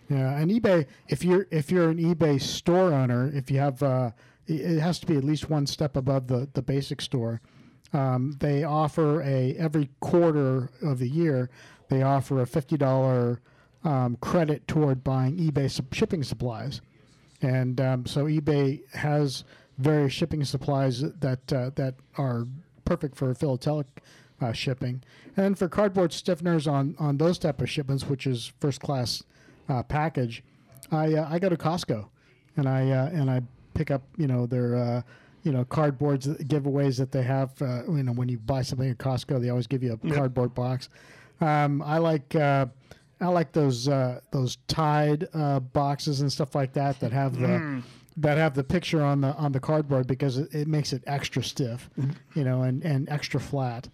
Yeah, 0.10 0.38
and 0.38 0.52
eBay. 0.52 0.86
If 1.08 1.24
you're 1.24 1.48
if 1.50 1.72
you're 1.72 1.90
an 1.90 1.98
eBay 1.98 2.40
store 2.42 2.94
owner, 2.94 3.32
if 3.34 3.50
you 3.50 3.60
have, 3.60 3.82
uh, 3.82 4.12
it 4.48 4.80
has 4.80 5.00
to 5.00 5.08
be 5.08 5.18
at 5.18 5.24
least 5.24 5.50
one 5.50 5.66
step 5.66 5.96
above 5.96 6.28
the 6.28 6.48
the 6.54 6.62
basic 6.62 7.02
store. 7.02 7.42
Um, 7.94 8.36
they 8.40 8.64
offer 8.64 9.22
a 9.22 9.56
every 9.58 9.90
quarter 10.02 10.70
of 10.82 11.00
the 11.00 11.08
year. 11.10 11.50
They 11.90 12.04
offer 12.04 12.42
a 12.42 12.46
fifty 12.46 12.78
dollar 12.78 13.42
um, 13.84 14.18
credit 14.22 14.68
toward 14.68 15.04
buying 15.04 15.38
eBay 15.38 15.72
sup- 15.72 15.94
shipping 15.94 16.24
supplies, 16.24 16.82
and 17.42 17.82
um, 17.82 18.06
so 18.06 18.26
eBay 18.26 18.82
has 18.94 19.44
various 19.80 20.14
shipping 20.14 20.44
supplies 20.44 21.02
that 21.02 21.52
uh, 21.52 21.72
that 21.76 21.96
are 22.18 22.46
perfect 22.86 23.16
for 23.16 23.34
philatelic 23.34 23.88
uh, 24.40 24.52
shipping, 24.52 25.02
and 25.36 25.58
for 25.58 25.68
cardboard 25.68 26.12
stiffeners 26.12 26.72
on 26.72 26.96
on 27.00 27.18
those 27.18 27.40
type 27.40 27.60
of 27.60 27.70
shipments, 27.70 28.06
which 28.06 28.28
is 28.28 28.54
first 28.60 28.82
class 28.82 29.24
uh, 29.70 29.84
package, 29.84 30.44
I 30.92 31.14
uh, 31.16 31.28
I 31.30 31.40
go 31.40 31.50
to 31.50 31.58
Costco, 31.58 32.08
and 32.58 32.68
I 32.68 32.90
uh, 32.92 33.10
and 33.14 33.30
I 33.30 33.42
pick 33.74 33.92
up 33.92 34.04
you 34.18 34.28
know 34.28 34.46
their 34.46 34.76
uh, 34.76 35.02
you 35.44 35.52
know 35.52 35.66
cardboards 35.66 36.28
giveaways 36.48 36.98
that 36.98 37.12
they 37.12 37.24
have. 37.24 37.60
Uh, 37.62 37.84
you 37.88 38.04
know 38.04 38.12
when 38.14 38.30
you 38.30 38.38
buy 38.40 38.62
something 38.62 38.90
at 38.90 38.98
Costco, 38.98 39.42
they 39.42 39.50
always 39.50 39.68
give 39.68 39.84
you 39.84 39.94
a 39.94 40.14
cardboard 40.16 40.54
box. 40.54 40.90
Um, 41.42 41.82
I 41.82 41.98
like. 41.98 42.36
Uh, 42.36 42.68
I 43.22 43.28
like 43.28 43.54
those 43.54 43.88
uh, 43.88 44.20
those 44.32 44.58
Tide 44.68 45.28
uh, 45.34 45.62
boxes 45.62 46.20
and 46.20 46.32
stuff 46.32 46.54
like 46.54 46.74
that 46.74 47.00
that 47.00 47.14
have 47.14 47.40
the 47.40 47.48
that 48.18 48.38
have 48.38 48.54
the 48.56 48.64
picture 48.64 49.02
on 49.02 49.22
the 49.22 49.34
on 49.36 49.54
the 49.54 49.60
cardboard 49.60 50.06
because 50.06 50.38
it, 50.38 50.54
it 50.54 50.68
makes 50.68 50.92
it 50.92 51.02
extra 51.08 51.42
stiff, 51.42 51.90
you 52.36 52.44
know, 52.44 52.64
and, 52.64 52.84
and 52.84 53.08
extra 53.10 53.40
flat, 53.40 53.88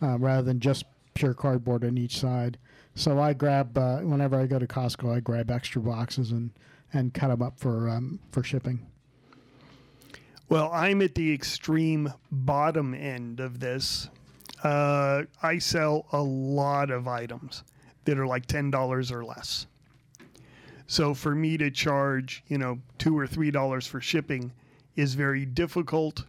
uh, 0.00 0.16
rather 0.18 0.42
than 0.42 0.60
just 0.60 0.84
pure 1.14 1.34
cardboard 1.34 1.84
on 1.84 1.98
each 1.98 2.18
side. 2.20 2.56
So 2.98 3.20
I 3.20 3.32
grab 3.32 3.78
uh, 3.78 3.98
whenever 3.98 4.40
I 4.40 4.46
go 4.46 4.58
to 4.58 4.66
Costco, 4.66 5.16
I 5.16 5.20
grab 5.20 5.52
extra 5.52 5.80
boxes 5.80 6.32
and 6.32 6.50
and 6.92 7.14
cut 7.14 7.28
them 7.28 7.42
up 7.42 7.56
for 7.56 7.88
um, 7.88 8.18
for 8.32 8.42
shipping. 8.42 8.84
Well, 10.48 10.68
I'm 10.72 11.00
at 11.02 11.14
the 11.14 11.32
extreme 11.32 12.12
bottom 12.32 12.94
end 12.94 13.38
of 13.38 13.60
this. 13.60 14.08
Uh, 14.64 15.22
I 15.40 15.58
sell 15.58 16.06
a 16.10 16.20
lot 16.20 16.90
of 16.90 17.06
items 17.06 17.62
that 18.04 18.18
are 18.18 18.26
like 18.26 18.46
ten 18.46 18.68
dollars 18.68 19.12
or 19.12 19.24
less. 19.24 19.68
So 20.88 21.14
for 21.14 21.36
me 21.36 21.56
to 21.56 21.70
charge, 21.70 22.42
you 22.48 22.58
know, 22.58 22.80
two 22.98 23.16
or 23.16 23.28
three 23.28 23.52
dollars 23.52 23.86
for 23.86 24.00
shipping 24.00 24.50
is 24.96 25.14
very 25.14 25.46
difficult. 25.46 26.24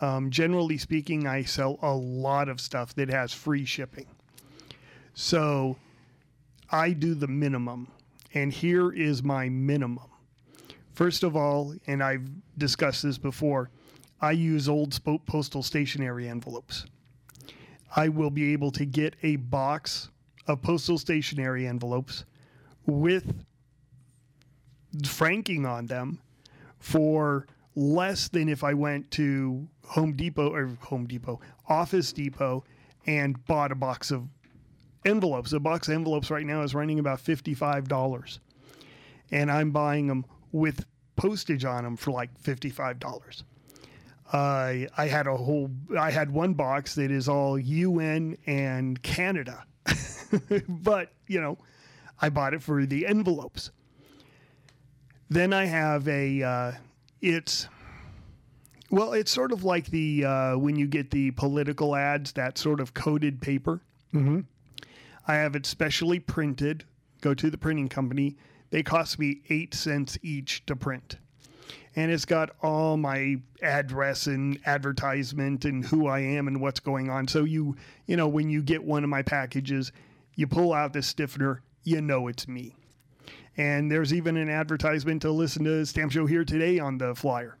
Um, 0.00 0.30
generally 0.30 0.78
speaking, 0.78 1.28
I 1.28 1.44
sell 1.44 1.78
a 1.80 1.94
lot 1.94 2.48
of 2.48 2.60
stuff 2.60 2.92
that 2.96 3.08
has 3.08 3.32
free 3.32 3.64
shipping. 3.64 4.06
So 5.14 5.76
I 6.70 6.92
do 6.92 7.14
the 7.14 7.28
minimum, 7.28 7.88
and 8.34 8.52
here 8.52 8.92
is 8.92 9.22
my 9.22 9.48
minimum. 9.48 10.04
First 10.92 11.22
of 11.22 11.36
all, 11.36 11.74
and 11.86 12.02
I've 12.02 12.28
discussed 12.58 13.02
this 13.02 13.18
before, 13.18 13.70
I 14.20 14.32
use 14.32 14.68
old 14.68 14.98
postal 15.26 15.62
stationery 15.62 16.28
envelopes. 16.28 16.86
I 17.94 18.08
will 18.08 18.30
be 18.30 18.52
able 18.52 18.70
to 18.72 18.84
get 18.84 19.14
a 19.22 19.36
box 19.36 20.10
of 20.46 20.60
postal 20.60 20.98
stationery 20.98 21.66
envelopes 21.66 22.24
with 22.86 23.44
franking 25.06 25.64
on 25.64 25.86
them 25.86 26.20
for 26.78 27.46
less 27.76 28.28
than 28.28 28.48
if 28.48 28.64
I 28.64 28.74
went 28.74 29.10
to 29.12 29.68
Home 29.86 30.14
Depot 30.14 30.52
or 30.52 30.66
Home 30.82 31.06
Depot, 31.06 31.40
Office 31.68 32.12
Depot, 32.12 32.64
and 33.06 33.42
bought 33.46 33.70
a 33.70 33.76
box 33.76 34.10
of 34.10 34.28
envelopes. 35.04 35.52
A 35.52 35.60
box 35.60 35.88
of 35.88 35.94
envelopes 35.94 36.30
right 36.30 36.46
now 36.46 36.62
is 36.62 36.74
running 36.74 36.98
about 36.98 37.18
$55 37.18 38.38
and 39.30 39.50
I'm 39.50 39.70
buying 39.70 40.06
them 40.06 40.24
with 40.52 40.84
postage 41.16 41.64
on 41.64 41.84
them 41.84 41.96
for 41.96 42.10
like 42.10 42.30
fifty-five 42.38 42.98
dollars. 42.98 43.44
I 44.32 44.88
I 44.96 45.06
had 45.06 45.26
a 45.26 45.36
whole 45.36 45.70
I 45.98 46.10
had 46.10 46.30
one 46.30 46.54
box 46.54 46.94
that 46.94 47.10
is 47.10 47.28
all 47.28 47.58
UN 47.58 48.36
and 48.46 49.02
Canada, 49.02 49.64
but 50.68 51.12
you 51.26 51.40
know, 51.40 51.58
I 52.20 52.28
bought 52.28 52.54
it 52.54 52.62
for 52.62 52.86
the 52.86 53.06
envelopes. 53.06 53.70
Then 55.30 55.52
I 55.52 55.66
have 55.66 56.08
a 56.08 56.42
uh, 56.42 56.72
it's 57.20 57.68
well, 58.90 59.12
it's 59.12 59.30
sort 59.30 59.52
of 59.52 59.64
like 59.64 59.86
the 59.86 60.24
uh, 60.24 60.58
when 60.58 60.76
you 60.76 60.86
get 60.86 61.10
the 61.10 61.30
political 61.32 61.94
ads, 61.94 62.32
that 62.32 62.56
sort 62.56 62.80
of 62.80 62.94
coated 62.94 63.40
paper. 63.40 63.82
Mm-hmm. 64.14 64.40
I 65.28 65.36
have 65.36 65.54
it 65.54 65.66
specially 65.66 66.18
printed. 66.18 66.84
Go 67.20 67.34
to 67.34 67.50
the 67.50 67.58
printing 67.58 67.90
company. 67.90 68.36
They 68.70 68.82
cost 68.82 69.18
me 69.18 69.42
eight 69.50 69.74
cents 69.74 70.18
each 70.22 70.64
to 70.66 70.74
print. 70.74 71.16
And 71.94 72.10
it's 72.10 72.24
got 72.24 72.50
all 72.62 72.96
my 72.96 73.36
address 73.62 74.26
and 74.26 74.58
advertisement 74.64 75.64
and 75.64 75.84
who 75.84 76.06
I 76.06 76.20
am 76.20 76.48
and 76.48 76.60
what's 76.60 76.80
going 76.80 77.10
on. 77.10 77.28
So 77.28 77.44
you, 77.44 77.76
you 78.06 78.16
know, 78.16 78.28
when 78.28 78.48
you 78.48 78.62
get 78.62 78.82
one 78.82 79.04
of 79.04 79.10
my 79.10 79.22
packages, 79.22 79.92
you 80.34 80.46
pull 80.46 80.72
out 80.72 80.92
the 80.92 81.02
stiffener, 81.02 81.62
you 81.82 82.00
know 82.00 82.28
it's 82.28 82.48
me. 82.48 82.76
And 83.56 83.90
there's 83.90 84.14
even 84.14 84.36
an 84.36 84.48
advertisement 84.48 85.22
to 85.22 85.30
listen 85.30 85.64
to 85.64 85.84
Stamp 85.84 86.12
Show 86.12 86.26
here 86.26 86.44
today 86.44 86.78
on 86.78 86.96
the 86.96 87.14
flyer. 87.14 87.58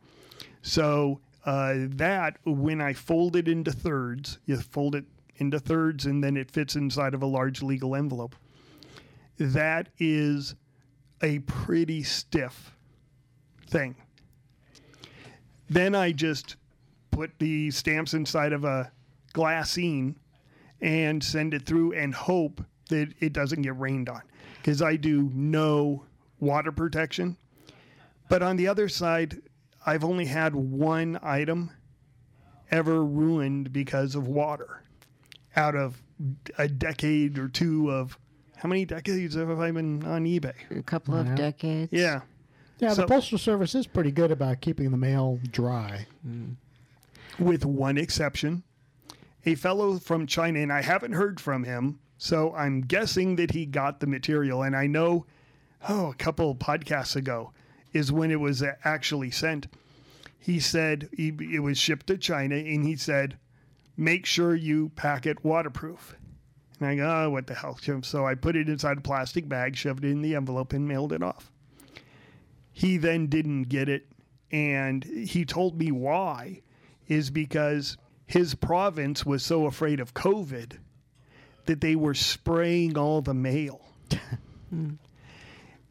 So 0.62 1.20
uh, 1.44 1.74
that 1.96 2.36
when 2.44 2.80
I 2.80 2.92
fold 2.92 3.34
it 3.34 3.48
into 3.48 3.72
thirds, 3.72 4.38
you 4.46 4.56
fold 4.56 4.94
it 4.94 5.04
into 5.38 5.58
thirds 5.58 6.06
and 6.06 6.22
then 6.22 6.36
it 6.36 6.50
fits 6.50 6.76
inside 6.76 7.14
of 7.14 7.22
a 7.22 7.26
large 7.26 7.62
legal 7.62 7.96
envelope. 7.96 8.36
That 9.38 9.88
is 9.98 10.54
a 11.22 11.38
pretty 11.40 12.02
stiff 12.02 12.72
thing. 13.68 13.96
Then 15.70 15.94
I 15.94 16.12
just 16.12 16.56
put 17.10 17.30
the 17.38 17.70
stamps 17.70 18.14
inside 18.14 18.52
of 18.52 18.64
a 18.64 18.90
glassine 19.34 20.16
and 20.80 21.22
send 21.22 21.54
it 21.54 21.66
through 21.66 21.92
and 21.92 22.14
hope 22.14 22.64
that 22.88 23.12
it 23.20 23.32
doesn't 23.32 23.62
get 23.62 23.78
rained 23.78 24.08
on 24.08 24.22
because 24.56 24.80
I 24.80 24.96
do 24.96 25.30
no 25.34 26.04
water 26.40 26.72
protection. 26.72 27.36
But 28.28 28.42
on 28.42 28.56
the 28.56 28.68
other 28.68 28.88
side, 28.88 29.42
I've 29.84 30.04
only 30.04 30.26
had 30.26 30.54
one 30.54 31.18
item 31.22 31.70
ever 32.70 33.04
ruined 33.04 33.72
because 33.72 34.14
of 34.14 34.28
water 34.28 34.82
out 35.58 35.74
of 35.74 36.00
a 36.56 36.68
decade 36.68 37.38
or 37.38 37.48
two 37.48 37.90
of 37.90 38.16
how 38.56 38.68
many 38.68 38.84
decades 38.84 39.34
have 39.34 39.50
I 39.60 39.70
been 39.72 40.04
on 40.04 40.24
eBay? 40.24 40.54
A 40.76 40.82
couple 40.82 41.14
of 41.16 41.26
Yeah. 41.26 41.34
decades. 41.34 41.92
Yeah. 41.92 42.20
Yeah, 42.78 42.92
So- 42.94 43.02
the 43.02 43.08
postal 43.08 43.38
service 43.38 43.74
is 43.74 43.86
pretty 43.88 44.12
good 44.12 44.30
about 44.30 44.60
keeping 44.60 44.90
the 44.92 44.96
mail 44.96 45.40
dry. 45.50 46.06
with 47.38 47.64
one 47.64 47.96
exception. 47.98 48.62
A 49.46 49.54
fellow 49.54 49.98
from 50.00 50.26
China, 50.26 50.58
and 50.58 50.72
I 50.72 50.82
haven't 50.82 51.12
heard 51.12 51.38
from 51.40 51.62
him, 51.64 52.00
so 52.16 52.52
I'm 52.54 52.80
guessing 52.80 53.36
that 53.36 53.52
he 53.52 53.64
got 53.64 54.00
the 54.00 54.08
material. 54.08 54.62
And 54.64 54.74
I 54.74 54.86
know, 54.88 55.24
oh, 55.88 56.10
a 56.10 56.14
couple 56.14 56.50
of 56.50 56.58
podcasts 56.58 57.14
ago 57.14 57.52
is 57.92 58.10
when 58.10 58.32
it 58.32 58.40
was 58.40 58.62
actually 58.84 59.30
sent. 59.30 59.68
He 60.38 60.58
said 60.58 61.08
he, 61.16 61.28
it 61.52 61.60
was 61.62 61.78
shipped 61.78 62.08
to 62.08 62.18
China, 62.18 62.56
and 62.56 62.84
he 62.84 62.96
said, 62.96 63.36
make 63.98 64.24
sure 64.24 64.54
you 64.54 64.90
pack 64.90 65.26
it 65.26 65.44
waterproof. 65.44 66.16
And 66.78 66.88
I 66.88 66.94
go, 66.94 67.24
oh, 67.24 67.30
what 67.30 67.48
the 67.48 67.54
hell? 67.54 67.76
So 68.02 68.24
I 68.24 68.36
put 68.36 68.56
it 68.56 68.68
inside 68.68 68.98
a 68.98 69.02
plastic 69.02 69.48
bag, 69.48 69.76
shoved 69.76 70.04
it 70.04 70.10
in 70.10 70.22
the 70.22 70.36
envelope, 70.36 70.72
and 70.72 70.86
mailed 70.86 71.12
it 71.12 71.22
off. 71.22 71.50
He 72.72 72.96
then 72.96 73.26
didn't 73.26 73.64
get 73.64 73.88
it, 73.88 74.06
and 74.52 75.04
he 75.04 75.44
told 75.44 75.76
me 75.76 75.90
why 75.90 76.62
is 77.08 77.30
because 77.30 77.96
his 78.24 78.54
province 78.54 79.26
was 79.26 79.44
so 79.44 79.66
afraid 79.66 79.98
of 79.98 80.14
COVID 80.14 80.78
that 81.66 81.80
they 81.80 81.96
were 81.96 82.14
spraying 82.14 82.96
all 82.96 83.20
the 83.20 83.34
mail. 83.34 83.84
Hmm. 84.70 84.96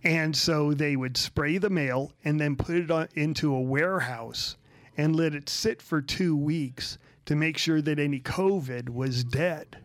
and 0.03 0.35
so 0.35 0.71
they 0.71 0.95
would 0.95 1.17
spray 1.17 1.57
the 1.57 1.71
mail 1.71 2.11
and 2.23 2.39
then 2.39 2.55
put 2.55 2.75
it 2.75 2.91
on, 2.91 3.07
into 3.15 3.51
a 3.55 3.59
warehouse 3.59 4.55
and 4.95 5.15
let 5.15 5.33
it 5.33 5.49
sit 5.49 5.81
for 5.81 5.99
two 5.99 6.37
weeks 6.37 6.99
to 7.27 7.36
make 7.36 7.57
sure 7.57 7.81
that 7.81 8.00
any 8.00 8.19
COVID 8.19 8.89
was 8.89 9.24
dead. 9.24 9.77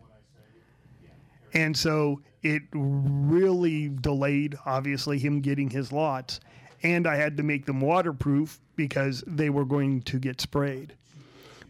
And 1.53 1.77
so 1.77 2.21
it 2.41 2.63
really 2.73 3.89
delayed, 3.89 4.55
obviously, 4.65 5.19
him 5.19 5.41
getting 5.41 5.69
his 5.69 5.91
lots. 5.91 6.39
And 6.81 7.05
I 7.05 7.15
had 7.15 7.37
to 7.37 7.43
make 7.43 7.65
them 7.65 7.79
waterproof 7.79 8.59
because 8.75 9.23
they 9.27 9.49
were 9.49 9.65
going 9.65 10.01
to 10.03 10.19
get 10.19 10.41
sprayed. 10.41 10.95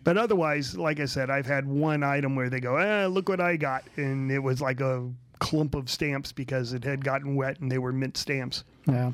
But 0.03 0.18
otherwise, 0.18 0.77
like 0.77 1.00
I 1.00 1.06
said, 1.06 1.30
I've 1.30 1.46
had 1.46 1.68
one 1.68 2.03
item 2.03 2.36
where 2.36 2.50
they 2.50 2.60
go, 2.60 2.77
ah, 2.77 3.08
look 3.08 3.30
what 3.30 3.42
I 3.42 3.56
got. 3.56 3.84
And 3.96 4.32
it 4.32 4.39
was 4.39 4.62
like 4.62 4.80
a 4.80 5.10
clump 5.39 5.75
of 5.75 5.89
stamps 5.89 6.32
because 6.32 6.74
it 6.74 6.84
had 6.84 7.03
gotten 7.03 7.36
wet 7.36 7.60
and 7.60 7.72
they 7.72 7.77
were 7.77 7.92
mint 7.92 8.18
stamps. 8.18 8.63
Yeah. 8.88 9.12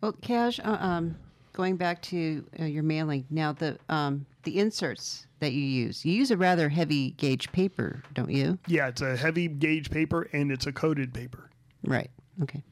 Well, 0.00 0.12
Cash, 0.20 0.60
uh, 0.62 0.76
um, 0.80 1.16
going 1.52 1.76
back 1.76 2.02
to 2.02 2.44
uh, 2.60 2.64
your 2.64 2.82
mailing 2.82 3.24
now, 3.30 3.52
the 3.52 3.78
um, 3.88 4.26
the 4.42 4.58
inserts 4.58 5.26
that 5.42 5.52
you 5.52 5.60
use? 5.62 6.04
You 6.04 6.12
use 6.14 6.30
a 6.30 6.36
rather 6.36 6.68
heavy 6.70 7.10
gauge 7.10 7.52
paper, 7.52 8.02
don't 8.14 8.30
you? 8.30 8.58
Yeah, 8.66 8.88
it's 8.88 9.02
a 9.02 9.16
heavy 9.16 9.48
gauge 9.48 9.90
paper 9.90 10.28
and 10.32 10.50
it's 10.50 10.66
a 10.66 10.72
coated 10.72 11.12
paper. 11.12 11.50
Right. 11.84 12.10
Okay. 12.42 12.62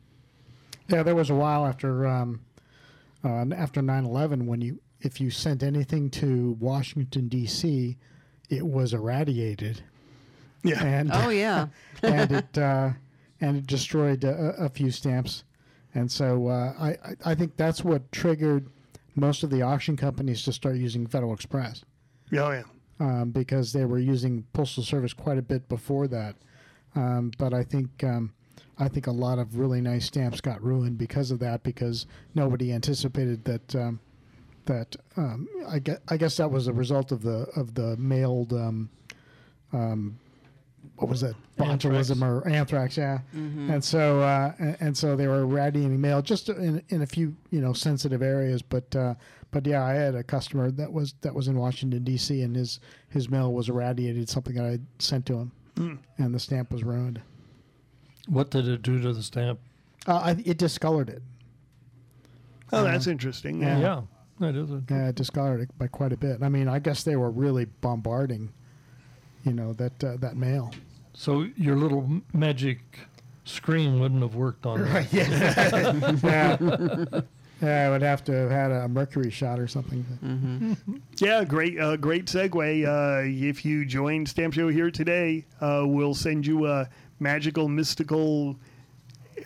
Yeah, 0.89 1.03
there 1.03 1.15
was 1.15 1.31
a 1.31 1.35
while 1.35 1.67
after 1.67 2.07
um, 2.07 2.41
uh, 3.23 3.45
after 3.55 3.81
9/11 3.83 4.47
when 4.47 4.61
you 4.61 4.81
if 5.01 5.21
you 5.21 5.31
sent 5.31 5.63
anything 5.63 6.11
to 6.11 6.57
Washington 6.61 7.29
D.C., 7.29 7.97
it 8.51 8.67
was 8.67 8.93
irradiated, 8.93 9.83
Yeah. 10.63 10.83
and 10.85 11.11
Oh 11.13 11.29
yeah. 11.31 11.69
and 12.03 12.33
it 12.33 12.59
uh, 12.59 12.91
and 13.41 13.57
it 13.57 13.67
destroyed 13.67 14.25
a, 14.25 14.55
a 14.65 14.69
few 14.69 14.91
stamps, 14.91 15.45
and 15.95 16.11
so 16.11 16.49
uh, 16.49 16.75
I 16.79 16.89
I- 16.91 17.17
I 17.33 17.35
think 17.35 17.57
that's 17.57 17.83
what 17.85 18.11
triggered 18.13 18.69
most 19.17 19.43
of 19.43 19.51
the 19.51 19.63
auction 19.63 19.97
companies 19.97 20.43
to 20.45 20.53
start 20.53 20.77
using 20.77 21.07
Federal 21.07 21.33
Express 21.35 21.85
Oh, 22.33 22.51
yeah. 22.51 22.63
um, 23.01 23.31
because 23.31 23.73
they 23.73 23.85
were 23.85 23.99
using 23.99 24.45
Postal 24.53 24.83
Service 24.83 25.13
quite 25.13 25.39
a 25.39 25.43
bit 25.43 25.69
before 25.69 26.07
that. 26.09 26.37
Um, 26.95 27.33
but 27.39 27.55
I 27.55 27.63
think 27.63 28.05
um, 28.05 28.33
I 28.79 28.89
think 28.89 29.07
a 29.07 29.13
lot 29.13 29.39
of 29.39 29.59
really 29.59 29.81
nice 29.81 30.07
stamps 30.07 30.41
got 30.41 30.63
ruined 30.63 30.99
because 30.99 31.31
of 31.31 31.39
that 31.41 31.63
because 31.63 32.07
nobody 32.35 32.73
anticipated 32.73 33.45
that 33.45 33.75
um, 33.77 34.01
that 34.67 34.97
um, 35.17 35.49
I 35.69 35.79
guess 35.79 35.99
I 36.09 36.17
guess 36.17 36.37
that 36.39 36.51
was 36.51 36.67
a 36.67 36.73
result 36.73 37.13
of 37.13 37.23
the 37.23 37.47
of 37.57 37.75
the 37.75 37.97
mailed 37.97 38.53
um, 38.53 38.89
what 41.01 41.09
was 41.09 41.23
it? 41.23 41.35
Botulism 41.59 42.23
or 42.23 42.47
anthrax 42.47 42.97
yeah. 42.99 43.21
And 43.33 43.83
so 43.83 44.21
uh, 44.21 44.53
and, 44.59 44.77
and 44.81 44.97
so 44.97 45.17
they 45.17 45.27
were 45.27 45.41
irradiating 45.41 45.99
mail 45.99 46.21
just 46.21 46.51
in, 46.51 46.83
in 46.91 47.01
a 47.01 47.07
few 47.07 47.35
you 47.51 47.61
know 47.63 47.73
sensitive 47.73 48.21
areas 48.21 48.61
but 48.61 48.95
uh, 48.95 49.15
but 49.51 49.67
yeah 49.67 49.83
I 49.83 49.95
had 49.95 50.15
a 50.15 50.23
customer 50.23 50.71
that 50.73 50.93
was 50.93 51.15
that 51.23 51.35
was 51.35 51.49
in 51.49 51.57
Washington 51.57 52.05
D.C. 52.05 52.43
and 52.43 52.55
his 52.55 52.81
his 53.09 53.31
mail 53.31 53.53
was 53.55 53.71
irradiated 53.71 54.29
something 54.29 54.55
that 54.57 54.67
I 54.67 54.79
sent 54.99 55.25
to 55.27 55.35
him. 55.39 55.53
And 56.19 56.35
the 56.35 56.39
stamp 56.39 56.71
was 56.71 56.85
ruined. 56.85 57.23
What 58.29 58.51
did 58.51 58.69
it 58.69 58.83
do 58.83 59.01
to 59.01 59.15
the 59.15 59.23
stamp? 59.23 59.59
uh, 60.07 60.17
I, 60.17 60.31
it 60.45 60.59
discolored 60.59 61.09
it. 61.09 61.23
Oh, 62.73 62.85
that's 62.85 63.07
interesting. 63.07 63.63
Yeah. 63.63 63.79
Yeah, 63.81 64.03
that 64.41 64.55
is 64.55 64.71
a 64.71 64.83
yeah 64.91 65.09
it 65.09 65.15
discolored 65.15 65.63
it 65.63 65.79
by 65.79 65.87
quite 65.87 66.13
a 66.13 66.19
bit. 66.19 66.43
I 66.43 66.51
mean 66.51 66.69
I 66.69 66.79
guess 66.79 67.03
they 67.05 67.17
were 67.17 67.31
really 67.31 67.65
bombarding 67.65 68.53
you 69.45 69.55
know 69.55 69.73
that 69.75 70.05
uh, 70.05 70.17
that 70.19 70.37
mail 70.37 70.71
So 71.13 71.47
your 71.57 71.77
little 71.77 72.21
magic 72.33 72.79
screen 73.45 74.01
wouldn't 74.01 74.23
have 74.23 74.35
worked 74.35 74.67
on 74.67 74.83
that. 74.85 75.13
yeah. 75.13 77.21
yeah, 77.63 77.87
I 77.87 77.91
would 77.91 78.03
have 78.03 78.25
to 78.25 78.33
have 78.33 78.51
had 78.51 78.71
a 78.71 78.89
mercury 78.89 79.31
shot 79.31 79.59
or 79.59 79.69
something. 79.69 80.77
Yeah, 81.19 81.45
great, 81.45 81.79
uh, 81.79 81.97
great 81.97 82.27
segue. 82.27 82.87
Uh, 82.87 83.23
if 83.27 83.65
you 83.65 83.85
join 83.85 84.25
Stamp 84.25 84.55
Show 84.55 84.69
here 84.69 84.91
today, 84.91 85.45
uh, 85.61 85.85
we'll 85.87 86.15
send 86.15 86.47
you 86.47 86.67
a 86.67 86.89
magical, 87.19 87.69
mystical 87.69 88.57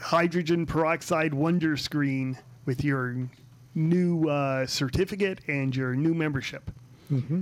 hydrogen 0.00 0.66
peroxide 0.66 1.34
wonder 1.34 1.76
screen 1.76 2.38
with 2.66 2.84
your 2.84 3.16
new 3.74 4.28
uh, 4.28 4.66
certificate 4.66 5.40
and 5.48 5.74
your 5.74 5.94
new 5.94 6.14
membership. 6.14 6.70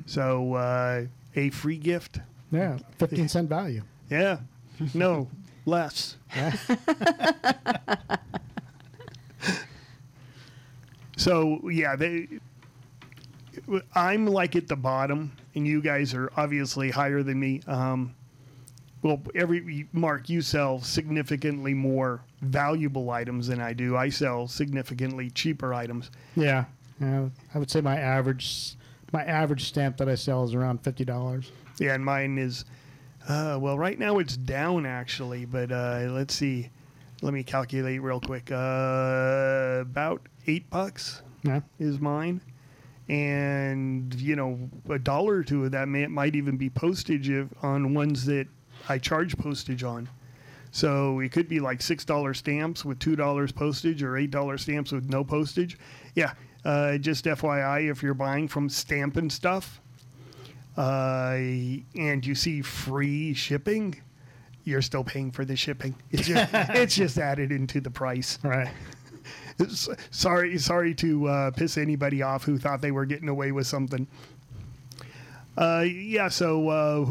So, 0.07 0.55
uh, 0.55 1.05
a 1.35 1.51
free 1.51 1.79
gift. 1.79 2.19
Yeah, 2.51 2.79
fifteen 2.99 3.29
cent 3.29 3.49
value. 3.49 3.83
Yeah, 4.13 4.39
no, 4.93 5.31
less. 5.65 6.17
so 11.17 11.67
yeah, 11.71 11.97
they. 11.97 12.29
I'm 13.95 14.27
like 14.27 14.55
at 14.55 14.69
the 14.69 14.77
bottom, 14.77 15.33
and 15.55 15.67
you 15.67 15.81
guys 15.81 16.13
are 16.13 16.31
obviously 16.37 16.91
higher 16.91 17.23
than 17.23 17.41
me. 17.41 17.63
Um, 17.67 18.15
well, 19.01 19.23
every 19.35 19.89
Mark, 19.95 20.29
you 20.29 20.43
sell 20.43 20.79
significantly 20.81 21.73
more 21.73 22.21
valuable 22.43 23.09
items 23.09 23.47
than 23.47 23.63
I 23.63 23.73
do. 23.73 23.97
I 23.97 24.11
sell 24.11 24.47
significantly 24.47 25.31
cheaper 25.31 25.73
items. 25.73 26.11
Yeah, 26.37 26.67
yeah. 27.01 27.31
I 27.55 27.59
would 27.59 27.71
say 27.71 27.81
my 27.81 27.99
average 27.99 28.77
my 29.11 29.25
average 29.25 29.65
stamp 29.65 29.97
that 29.97 30.09
I 30.11 30.17
sell 30.17 30.45
is 30.45 30.53
around 30.53 30.85
fifty 30.85 31.07
dollars. 31.07 31.51
Yeah, 31.79 31.95
and 31.95 32.05
mine 32.05 32.37
is, 32.37 32.67
uh, 33.29 33.59
well, 33.61 33.79
right 33.79 33.99
now 33.99 34.19
it's 34.19 34.37
down 34.37 34.87
actually, 34.87 35.45
but 35.45 35.71
uh, 35.71 36.07
let's 36.11 36.35
see. 36.35 36.71
Let 37.21 37.35
me 37.35 37.43
calculate 37.43 38.03
real 38.03 38.21
quick. 38.21 38.51
Uh, 38.51 39.79
about 39.81 40.23
eight 40.47 40.69
bucks 40.71 41.23
Yeah, 41.45 41.61
is 41.79 42.01
mine. 42.01 42.41
And, 43.09 44.15
you 44.15 44.37
know, 44.37 44.59
a 44.89 44.99
dollar 44.99 45.35
or 45.37 45.45
two 45.45 45.65
of 45.65 45.73
that 45.73 45.89
may, 45.89 46.07
might 46.07 46.35
even 46.35 46.57
be 46.57 46.71
postage 46.71 47.29
if, 47.29 47.49
on 47.63 47.95
ones 47.95 48.25
that 48.27 48.47
I 48.89 48.99
charge 48.99 49.37
postage 49.37 49.85
on. 49.85 50.09
So 50.71 51.21
it 51.21 51.33
could 51.33 51.49
be 51.49 51.61
like 51.61 51.81
$6 51.81 52.37
stamps 52.37 52.85
with 52.85 52.99
$2 52.99 53.55
postage 53.55 54.03
or 54.03 54.13
$8 54.13 54.59
stamps 54.59 54.91
with 54.91 55.11
no 55.11 55.23
postage. 55.23 55.79
Yeah, 56.15 56.33
uh, 56.65 56.97
just 56.97 57.27
FYI, 57.27 57.91
if 57.91 58.03
you're 58.03 58.15
buying 58.15 58.49
from 58.49 58.69
Stampin' 58.71 59.29
Stuff 59.29 59.82
uh, 60.77 61.35
and 61.35 62.25
you 62.25 62.35
see 62.35 62.63
free 62.63 63.35
shipping, 63.35 64.01
you're 64.65 64.83
still 64.83 65.05
paying 65.05 65.31
for 65.31 65.45
the 65.45 65.57
shipping. 65.57 65.95
It's 66.11 66.27
just, 66.27 66.51
it's 66.53 66.95
just 66.95 67.19
added 67.19 67.53
into 67.53 67.81
the 67.81 67.91
price. 67.91 68.39
right. 68.43 68.71
Sorry, 70.11 70.59
sorry 70.59 70.95
to 70.97 71.29
uh, 71.29 71.51
piss 71.53 71.77
anybody 71.77 72.23
off 72.23 72.45
who 72.45 72.59
thought 72.59 72.81
they 72.81 72.91
were 72.91 73.05
getting 73.05 73.29
away 73.29 73.53
with 73.53 73.67
something. 73.67 74.07
Uh, 75.57 75.85
yeah. 75.87 76.29
So, 76.29 76.69
uh, 76.69 77.05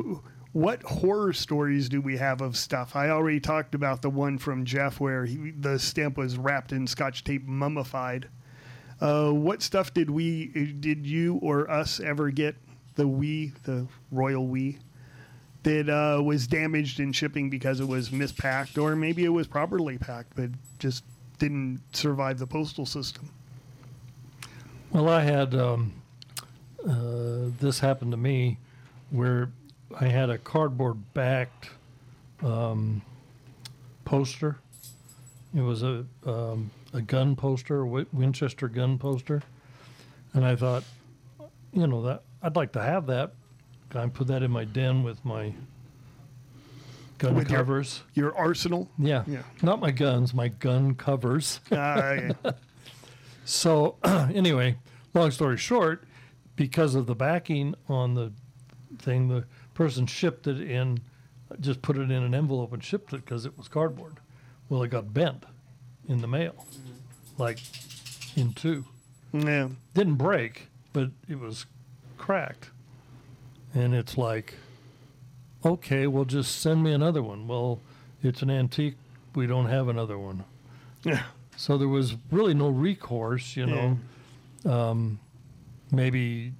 what 0.54 0.82
horror 0.84 1.32
stories 1.34 1.88
do 1.88 2.02
we 2.02 2.18
have 2.18 2.42
of 2.42 2.58
stuff? 2.58 2.96
I 2.96 3.10
already 3.10 3.40
talked 3.40 3.76
about 3.76 4.02
the 4.02 4.10
one 4.10 4.38
from 4.38 4.66
Jeff 4.66 5.00
where 5.00 5.26
he, 5.26 5.52
the 5.52 5.80
stamp 5.80 6.18
was 6.18 6.38
wrapped 6.38 6.72
in 6.74 6.88
Scotch 6.88 7.24
tape, 7.24 7.46
mummified. 7.46 8.28
Uh, 9.00 9.32
what 9.32 9.62
stuff 9.62 9.94
did 9.94 10.10
we, 10.10 10.48
did 10.80 11.08
you 11.08 11.36
or 11.42 11.70
us 11.70 12.00
ever 12.00 12.32
get? 12.32 12.56
The 13.02 13.08
we, 13.08 13.52
the 13.64 13.88
royal 14.12 14.46
we, 14.46 14.78
that 15.64 15.90
uh, 15.90 16.22
was 16.22 16.46
damaged 16.46 17.00
in 17.00 17.12
shipping 17.12 17.50
because 17.50 17.80
it 17.80 17.88
was 17.88 18.10
mispacked, 18.10 18.80
or 18.80 18.96
maybe 18.96 19.26
it 19.26 19.30
was 19.30 19.48
properly 19.48 19.98
packed, 19.98 20.36
but 20.36 20.52
just 20.78 21.04
didn't 21.40 21.82
survive 21.94 22.38
the 22.38 22.46
postal 22.46 22.86
system. 22.86 23.28
Well, 24.92 25.10
I 25.10 25.22
had 25.22 25.56
um, 25.56 25.94
uh, 26.88 27.50
this 27.60 27.80
happened 27.80 28.12
to 28.12 28.18
me 28.18 28.60
where 29.10 29.50
I 30.00 30.06
had 30.06 30.30
a 30.30 30.38
cardboard 30.38 31.16
backed 31.16 31.72
um, 32.44 33.02
poster. 34.06 34.58
It 35.56 35.62
was 35.62 35.82
a 35.82 36.06
um, 36.24 36.70
a 36.94 37.02
gun 37.02 37.36
poster, 37.36 37.82
a 37.82 38.06
Winchester 38.14 38.68
gun 38.68 39.00
poster, 39.00 39.42
and 40.36 40.46
I 40.46 40.56
thought, 40.56 40.84
you 41.74 41.88
know, 41.88 42.04
that 42.04 42.22
I'd 42.44 42.56
like 42.56 42.72
to 42.74 42.82
have 42.82 43.08
that. 43.08 43.34
I 43.94 44.06
put 44.08 44.28
that 44.28 44.42
in 44.44 44.52
my 44.52 44.64
den 44.66 45.04
with 45.04 45.24
my 45.26 45.54
gun 47.18 47.36
With 47.36 47.50
your- 47.50 47.60
covers. 47.60 48.02
Your 48.14 48.36
arsenal. 48.36 48.90
yeah, 48.98 49.24
yeah. 49.28 49.44
not 49.62 49.80
my 49.80 49.92
guns, 49.92 50.34
my 50.34 50.48
gun 50.48 50.96
covers. 50.96 51.60
Uh, 51.72 52.34
So 53.44 53.98
anyway, 54.04 54.78
long 55.16 55.32
story 55.32 55.58
short, 55.58 56.04
because 56.56 56.94
of 56.96 57.08
the 57.08 57.16
backing 57.16 57.74
on 57.90 58.14
the 58.14 58.32
thing, 59.00 59.28
the 59.28 59.46
person 59.74 60.06
shipped 60.06 60.46
it 60.48 60.62
in, 60.62 61.00
just 61.60 61.82
put 61.82 61.98
it 61.98 62.04
in 62.04 62.12
an 62.24 62.34
envelope 62.36 62.72
and 62.72 62.84
shipped 62.84 63.12
it 63.14 63.26
because 63.26 63.46
it 63.46 63.58
was 63.58 63.68
cardboard. 63.68 64.20
Well, 64.70 64.84
it 64.84 64.90
got 64.90 65.12
bent 65.14 65.44
in 66.08 66.22
the 66.22 66.28
mail, 66.28 66.66
like 67.38 67.60
in 68.36 68.54
two. 68.54 68.86
yeah. 69.34 69.70
Didn't 69.96 70.16
break, 70.16 70.68
but 70.94 71.10
it 71.28 71.40
was 71.40 71.66
cracked. 72.32 72.70
And 73.74 73.94
it's 73.94 74.18
like, 74.18 74.54
okay, 75.66 76.08
well, 76.08 76.24
just 76.24 76.62
send 76.62 76.82
me 76.82 76.94
another 76.94 77.22
one. 77.22 77.46
Well, 77.46 77.82
it's 78.24 78.42
an 78.42 78.50
antique. 78.50 78.96
We 79.36 79.48
don't 79.48 79.66
have 79.66 79.90
another 79.90 80.18
one. 80.18 80.46
Yeah. 81.04 81.24
So 81.58 81.78
there 81.78 81.90
was 81.90 82.16
really 82.32 82.54
no 82.54 82.70
recourse, 82.70 83.58
you 83.58 83.66
know. 83.66 83.98
Um, 84.66 85.20
maybe 85.92 86.54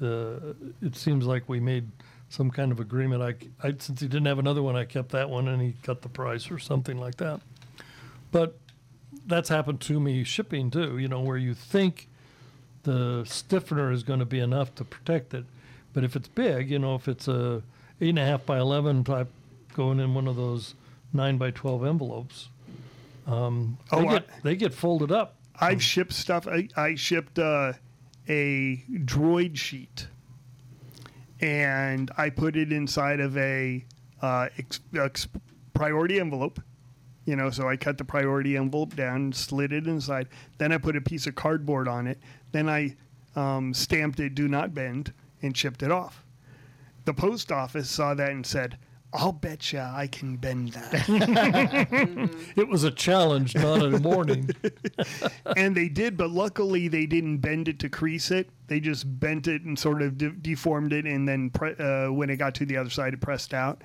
the, 0.00 0.56
it 0.82 0.96
seems 0.96 1.24
like 1.24 1.48
we 1.48 1.60
made 1.60 1.86
some 2.28 2.50
kind 2.50 2.72
of 2.72 2.80
agreement. 2.80 3.22
I, 3.22 3.68
I, 3.68 3.74
since 3.78 4.00
he 4.00 4.08
didn't 4.08 4.26
have 4.26 4.40
another 4.40 4.62
one, 4.62 4.74
I 4.74 4.84
kept 4.84 5.10
that 5.10 5.30
one 5.30 5.46
and 5.46 5.62
he 5.62 5.76
cut 5.84 6.02
the 6.02 6.08
price 6.08 6.50
or 6.50 6.58
something 6.58 6.98
like 6.98 7.18
that. 7.18 7.40
But 8.32 8.58
that's 9.26 9.48
happened 9.48 9.80
to 9.82 10.00
me 10.00 10.24
shipping 10.24 10.68
too, 10.68 10.98
you 10.98 11.06
know, 11.06 11.20
where 11.20 11.36
you 11.36 11.54
think 11.54 12.08
the 12.84 13.24
stiffener 13.24 13.90
is 13.92 14.02
going 14.02 14.18
to 14.18 14.24
be 14.26 14.40
enough 14.40 14.74
to 14.76 14.84
protect 14.84 15.34
it. 15.34 15.44
But 15.92 16.04
if 16.04 16.16
it's 16.16 16.28
big, 16.28 16.70
you 16.70 16.78
know, 16.78 16.94
if 16.94 17.06
it's 17.08 17.28
a 17.28 17.62
eight 18.00 18.10
and 18.10 18.18
a 18.18 18.24
half 18.24 18.44
by 18.46 18.58
11 18.58 19.04
type 19.04 19.28
going 19.74 20.00
in 20.00 20.14
one 20.14 20.26
of 20.26 20.36
those 20.36 20.74
nine 21.12 21.36
by 21.38 21.50
12 21.50 21.84
envelopes, 21.84 22.48
um, 23.26 23.78
Oh, 23.92 24.00
they, 24.00 24.08
I- 24.08 24.12
get, 24.12 24.28
they 24.42 24.56
get 24.56 24.74
folded 24.74 25.12
up. 25.12 25.34
I've 25.60 25.82
shipped 25.82 26.12
stuff. 26.14 26.48
I, 26.48 26.68
I 26.76 26.94
shipped 26.96 27.38
uh, 27.38 27.74
a 28.28 28.82
droid 28.90 29.56
sheet, 29.56 30.08
and 31.40 32.10
I 32.16 32.30
put 32.30 32.56
it 32.56 32.72
inside 32.72 33.20
of 33.20 33.36
a 33.36 33.84
uh, 34.20 34.48
ex- 34.58 34.80
ex- 34.98 35.28
priority 35.74 36.18
envelope. 36.20 36.60
You 37.24 37.36
know, 37.36 37.50
so 37.50 37.68
I 37.68 37.76
cut 37.76 37.98
the 37.98 38.04
priority 38.04 38.56
envelope 38.56 38.96
down, 38.96 39.32
slid 39.32 39.72
it 39.72 39.86
inside. 39.86 40.26
Then 40.58 40.72
I 40.72 40.78
put 40.78 40.96
a 40.96 41.00
piece 41.00 41.28
of 41.28 41.36
cardboard 41.36 41.86
on 41.86 42.08
it. 42.08 42.18
Then 42.52 42.68
I 42.68 42.96
um, 43.34 43.74
stamped 43.74 44.20
it 44.20 44.34
"Do 44.34 44.46
not 44.48 44.74
bend" 44.74 45.12
and 45.42 45.56
shipped 45.56 45.82
it 45.82 45.90
off. 45.90 46.24
The 47.04 47.14
post 47.14 47.50
office 47.50 47.90
saw 47.90 48.14
that 48.14 48.30
and 48.30 48.46
said, 48.46 48.78
"I'll 49.12 49.32
bet 49.32 49.72
you 49.72 49.80
I 49.80 50.06
can 50.06 50.36
bend 50.36 50.72
that." 50.72 52.30
It 52.56 52.68
was 52.68 52.84
a 52.84 52.90
challenge, 52.90 53.54
not 53.54 53.82
a 53.82 53.96
warning. 53.98 54.50
and 55.56 55.74
they 55.76 55.88
did, 55.88 56.16
but 56.16 56.30
luckily 56.30 56.88
they 56.88 57.06
didn't 57.06 57.38
bend 57.38 57.66
it 57.68 57.78
to 57.80 57.88
crease 57.88 58.30
it. 58.30 58.50
They 58.68 58.78
just 58.80 59.18
bent 59.18 59.48
it 59.48 59.62
and 59.62 59.78
sort 59.78 60.02
of 60.02 60.18
de- 60.18 60.30
deformed 60.30 60.92
it, 60.92 61.06
and 61.06 61.26
then 61.26 61.50
pre- 61.50 61.74
uh, 61.76 62.12
when 62.12 62.28
it 62.30 62.36
got 62.36 62.54
to 62.56 62.66
the 62.66 62.76
other 62.76 62.90
side, 62.90 63.14
it 63.14 63.20
pressed 63.20 63.54
out. 63.54 63.82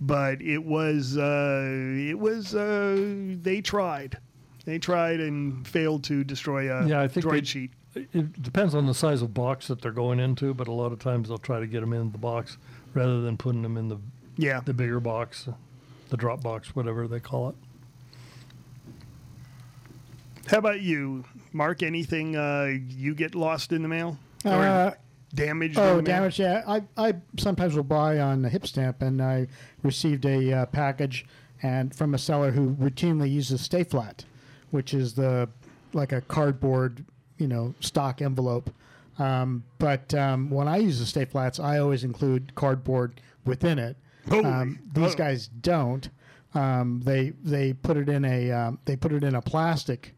But 0.00 0.42
it 0.42 0.62
was, 0.64 1.16
uh, 1.16 1.64
it 2.10 2.18
was. 2.18 2.54
Uh, 2.54 3.34
they 3.40 3.60
tried, 3.60 4.18
they 4.64 4.78
tried 4.78 5.20
and 5.20 5.66
failed 5.66 6.04
to 6.04 6.22
destroy 6.24 6.72
a 6.72 6.86
Yeah, 6.86 7.00
I 7.00 7.08
think 7.08 7.24
droid 7.26 7.40
they- 7.40 7.44
sheet. 7.44 7.70
It 8.12 8.42
depends 8.42 8.74
on 8.74 8.86
the 8.86 8.94
size 8.94 9.22
of 9.22 9.34
box 9.34 9.68
that 9.68 9.80
they're 9.82 9.92
going 9.92 10.20
into, 10.20 10.54
but 10.54 10.68
a 10.68 10.72
lot 10.72 10.92
of 10.92 10.98
times 10.98 11.28
they'll 11.28 11.38
try 11.38 11.60
to 11.60 11.66
get 11.66 11.80
them 11.80 11.92
in 11.92 12.12
the 12.12 12.18
box 12.18 12.56
rather 12.94 13.20
than 13.20 13.36
putting 13.36 13.62
them 13.62 13.76
in 13.76 13.88
the 13.88 13.98
Yeah, 14.36 14.60
the 14.60 14.74
bigger 14.74 15.00
box, 15.00 15.48
the 16.10 16.16
drop 16.16 16.42
box, 16.42 16.74
whatever 16.74 17.06
they 17.08 17.20
call 17.20 17.50
it. 17.50 17.54
How 20.48 20.58
about 20.58 20.80
you, 20.80 21.24
Mark? 21.52 21.82
Anything 21.82 22.34
uh, 22.36 22.72
you 22.88 23.14
get 23.14 23.34
lost 23.34 23.72
in 23.72 23.82
the 23.82 23.88
mail 23.88 24.18
or 24.44 24.52
Uh, 24.52 24.94
damaged? 25.34 25.78
Oh, 25.78 25.96
the 25.96 26.02
mail? 26.02 26.02
damage! 26.02 26.40
Yeah, 26.40 26.62
I, 26.66 26.82
I 26.96 27.14
sometimes 27.38 27.74
will 27.76 27.82
buy 27.82 28.18
on 28.18 28.40
the 28.42 28.48
HipStamp, 28.48 29.02
and 29.02 29.20
I 29.20 29.46
received 29.82 30.24
a 30.24 30.52
uh, 30.52 30.66
package 30.66 31.26
and 31.62 31.94
from 31.94 32.14
a 32.14 32.18
seller 32.18 32.52
who 32.52 32.70
routinely 32.76 33.30
uses 33.30 33.60
Stay 33.60 33.84
Flat, 33.84 34.24
which 34.70 34.94
is 34.94 35.14
the 35.14 35.48
like 35.92 36.12
a 36.12 36.20
cardboard, 36.22 37.04
you 37.38 37.48
know, 37.48 37.74
stock 37.80 38.20
envelope. 38.20 38.70
Um, 39.18 39.64
but 39.78 40.14
um, 40.14 40.50
when 40.50 40.68
I 40.68 40.76
use 40.76 41.00
the 41.00 41.06
Stay 41.06 41.24
Flats, 41.24 41.58
I 41.58 41.78
always 41.78 42.04
include 42.04 42.54
cardboard 42.54 43.20
within 43.44 43.78
it. 43.78 43.96
Um, 44.30 44.78
these 44.92 45.14
oh. 45.14 45.16
guys 45.16 45.48
don't. 45.48 46.08
Um, 46.54 47.00
they 47.04 47.30
they 47.42 47.72
put 47.72 47.96
it 47.96 48.08
in 48.08 48.24
a 48.24 48.50
um, 48.50 48.78
they 48.84 48.96
put 48.96 49.12
it 49.12 49.24
in 49.24 49.34
a 49.34 49.42
plastic 49.42 50.14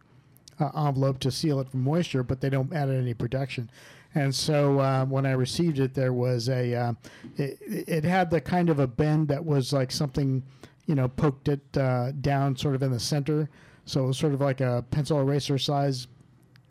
uh, 0.58 0.70
envelope 0.86 1.18
to 1.20 1.30
seal 1.30 1.60
it 1.60 1.68
from 1.70 1.82
moisture, 1.82 2.22
but 2.22 2.40
they 2.40 2.50
don't 2.50 2.72
add 2.72 2.88
any 2.88 3.14
protection. 3.14 3.70
And 4.14 4.34
so 4.34 4.80
uh, 4.80 5.04
when 5.06 5.24
I 5.24 5.32
received 5.32 5.78
it, 5.78 5.94
there 5.94 6.12
was 6.12 6.48
a 6.48 6.74
uh, 6.74 6.92
it, 7.36 7.58
it 7.66 8.04
had 8.04 8.30
the 8.30 8.40
kind 8.40 8.68
of 8.68 8.78
a 8.78 8.86
bend 8.86 9.28
that 9.28 9.44
was 9.44 9.72
like 9.72 9.90
something 9.90 10.42
you 10.86 10.94
know 10.94 11.08
poked 11.08 11.48
it 11.48 11.76
uh, 11.76 12.12
down 12.20 12.56
sort 12.56 12.74
of 12.74 12.82
in 12.82 12.90
the 12.90 13.00
center, 13.00 13.48
so 13.84 14.04
it 14.04 14.06
was 14.06 14.18
sort 14.18 14.34
of 14.34 14.40
like 14.40 14.60
a 14.60 14.84
pencil 14.90 15.20
eraser 15.20 15.58
size 15.58 16.06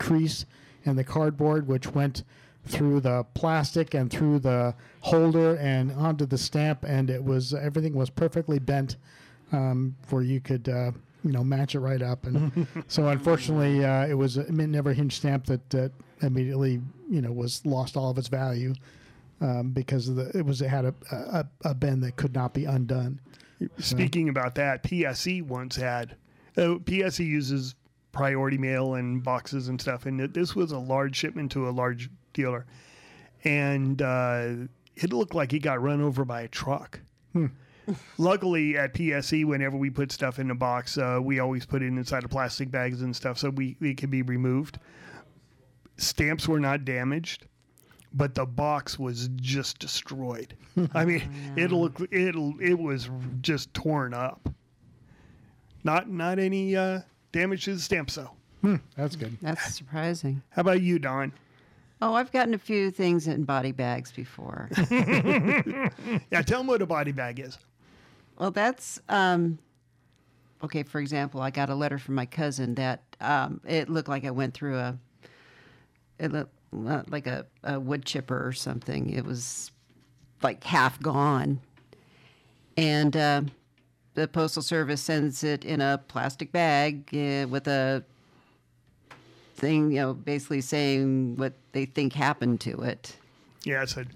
crease 0.00 0.46
in 0.84 0.96
the 0.96 1.04
cardboard, 1.04 1.68
which 1.68 1.94
went 1.94 2.24
through 2.66 3.00
the 3.00 3.24
plastic 3.34 3.94
and 3.94 4.10
through 4.10 4.38
the 4.40 4.74
holder 5.00 5.56
and 5.56 5.92
onto 5.92 6.26
the 6.26 6.38
stamp, 6.38 6.84
and 6.84 7.08
it 7.10 7.22
was 7.22 7.54
everything 7.54 7.94
was 7.94 8.10
perfectly 8.10 8.58
bent 8.58 8.96
um, 9.52 9.94
where 10.08 10.22
you 10.22 10.40
could 10.40 10.68
uh, 10.68 10.90
you 11.24 11.32
know 11.32 11.44
match 11.44 11.74
it 11.74 11.80
right 11.80 12.02
up. 12.02 12.26
And 12.26 12.66
so 12.88 13.08
unfortunately, 13.08 13.84
uh, 13.84 14.06
it 14.06 14.14
was 14.14 14.36
a 14.36 14.50
mint 14.50 14.72
never 14.72 14.92
hinge 14.92 15.16
stamp 15.16 15.46
that, 15.46 15.68
that 15.70 15.92
immediately 16.22 16.80
you 17.08 17.22
know 17.22 17.32
was 17.32 17.64
lost 17.64 17.96
all 17.96 18.10
of 18.10 18.18
its 18.18 18.28
value 18.28 18.74
um, 19.40 19.70
because 19.70 20.08
of 20.08 20.16
the 20.16 20.36
it 20.36 20.44
was 20.44 20.60
it 20.62 20.68
had 20.68 20.84
a, 20.84 20.94
a 21.10 21.46
a 21.64 21.74
bend 21.74 22.02
that 22.02 22.16
could 22.16 22.34
not 22.34 22.52
be 22.54 22.64
undone. 22.64 23.20
Speaking 23.78 24.30
about 24.30 24.54
that, 24.54 24.82
PSE 24.82 25.42
once 25.42 25.76
had. 25.76 26.16
Uh, 26.56 26.80
PSE 26.82 27.24
uses 27.24 27.74
priority 28.12 28.58
mail 28.58 28.94
and 28.94 29.22
boxes 29.22 29.68
and 29.68 29.80
stuff, 29.80 30.06
and 30.06 30.20
it, 30.20 30.34
this 30.34 30.54
was 30.54 30.72
a 30.72 30.78
large 30.78 31.16
shipment 31.16 31.52
to 31.52 31.68
a 31.68 31.70
large 31.70 32.10
dealer, 32.32 32.66
and 33.44 34.02
uh, 34.02 34.52
it 34.96 35.12
looked 35.12 35.34
like 35.34 35.52
he 35.52 35.58
got 35.58 35.82
run 35.82 36.00
over 36.00 36.24
by 36.24 36.42
a 36.42 36.48
truck. 36.48 37.00
Luckily, 38.18 38.76
at 38.76 38.94
PSE, 38.94 39.44
whenever 39.44 39.76
we 39.76 39.90
put 39.90 40.12
stuff 40.12 40.38
in 40.38 40.50
a 40.50 40.54
box, 40.54 40.96
uh, 40.98 41.18
we 41.20 41.40
always 41.40 41.66
put 41.66 41.82
it 41.82 41.86
inside 41.86 42.24
of 42.24 42.30
plastic 42.30 42.70
bags 42.70 43.02
and 43.02 43.14
stuff, 43.14 43.38
so 43.38 43.50
we 43.50 43.76
it 43.80 43.96
can 43.96 44.10
be 44.10 44.22
removed. 44.22 44.78
Stamps 45.96 46.46
were 46.48 46.60
not 46.60 46.84
damaged 46.84 47.46
but 48.12 48.34
the 48.34 48.46
box 48.46 48.98
was 48.98 49.28
just 49.36 49.78
destroyed. 49.78 50.54
I 50.94 51.04
mean, 51.04 51.22
it 51.56 51.72
looked 51.72 52.00
it'll 52.12 52.54
it 52.60 52.78
was 52.78 53.08
just 53.40 53.72
torn 53.74 54.14
up. 54.14 54.48
Not 55.84 56.10
not 56.10 56.38
any 56.38 56.76
uh, 56.76 57.00
damage 57.32 57.64
to 57.64 57.74
the 57.74 57.80
stamp 57.80 58.10
though. 58.10 58.30
That's 58.96 59.16
good. 59.16 59.36
That's 59.40 59.74
surprising. 59.74 60.42
How 60.50 60.60
about 60.60 60.82
you, 60.82 60.98
Dawn? 60.98 61.32
Oh, 62.02 62.14
I've 62.14 62.32
gotten 62.32 62.54
a 62.54 62.58
few 62.58 62.90
things 62.90 63.26
in 63.26 63.44
body 63.44 63.72
bags 63.72 64.12
before. 64.12 64.68
Yeah, 66.30 66.42
tell 66.42 66.60
them 66.60 66.66
what 66.66 66.80
a 66.82 66.86
body 66.86 67.12
bag 67.12 67.40
is. 67.40 67.58
well, 68.38 68.50
that's 68.50 69.00
um, 69.08 69.58
okay. 70.62 70.82
For 70.82 71.00
example, 71.00 71.40
I 71.40 71.50
got 71.50 71.70
a 71.70 71.74
letter 71.74 71.98
from 71.98 72.14
my 72.14 72.26
cousin 72.26 72.74
that 72.76 73.02
um, 73.20 73.60
it 73.66 73.88
looked 73.88 74.08
like 74.08 74.24
I 74.24 74.30
went 74.30 74.54
through 74.54 74.76
a 74.78 74.98
it 76.18 76.32
looked 76.32 76.52
like 77.10 77.26
a, 77.26 77.46
a 77.64 77.78
wood 77.80 78.04
chipper 78.04 78.46
or 78.46 78.52
something. 78.52 79.10
It 79.10 79.24
was 79.24 79.70
like 80.42 80.62
half 80.64 81.00
gone, 81.00 81.60
and 82.76 83.16
uh, 83.16 83.42
the 84.14 84.28
postal 84.28 84.62
service 84.62 85.00
sends 85.00 85.44
it 85.44 85.64
in 85.64 85.80
a 85.80 86.00
plastic 86.08 86.52
bag 86.52 87.08
uh, 87.12 87.46
with 87.48 87.66
a 87.68 88.04
thing, 89.54 89.92
you 89.92 90.00
know, 90.00 90.14
basically 90.14 90.60
saying 90.60 91.36
what 91.36 91.52
they 91.72 91.84
think 91.84 92.12
happened 92.12 92.60
to 92.62 92.80
it. 92.82 93.16
Yeah, 93.64 93.82
I 93.82 93.84
said, 93.84 94.08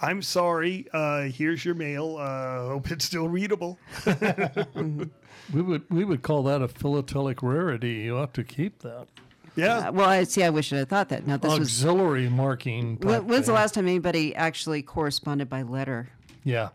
I'm 0.00 0.22
sorry. 0.22 0.86
Uh, 0.92 1.22
here's 1.22 1.64
your 1.64 1.74
mail. 1.74 2.16
Uh, 2.18 2.68
hope 2.68 2.90
it's 2.90 3.04
still 3.06 3.28
readable. 3.28 3.78
We 5.52 5.62
would 5.62 5.82
we 5.90 6.04
would 6.04 6.22
call 6.22 6.44
that 6.44 6.62
a 6.62 6.68
philatelic 6.68 7.42
rarity. 7.42 7.92
You 7.92 8.18
ought 8.18 8.34
to 8.34 8.44
keep 8.44 8.80
that 8.82 9.08
Yeah, 9.56 9.88
Uh, 9.88 9.92
well, 9.92 10.08
I 10.08 10.24
see. 10.24 10.44
I 10.44 10.50
wish 10.50 10.72
I 10.72 10.76
had 10.78 10.88
thought 10.88 11.08
that. 11.08 11.26
Now 11.26 11.36
this 11.38 11.58
was. 11.58 11.68
auxiliary 11.68 12.28
marking. 12.28 12.98
When, 13.00 13.14
type 13.14 13.24
when's 13.24 13.46
the 13.46 13.52
last 13.52 13.74
time 13.74 13.88
anybody 13.88 14.34
actually 14.34 14.82
corresponded 14.82 15.48
by 15.48 15.62
letter? 15.62 16.08
Yeah, 16.44 16.68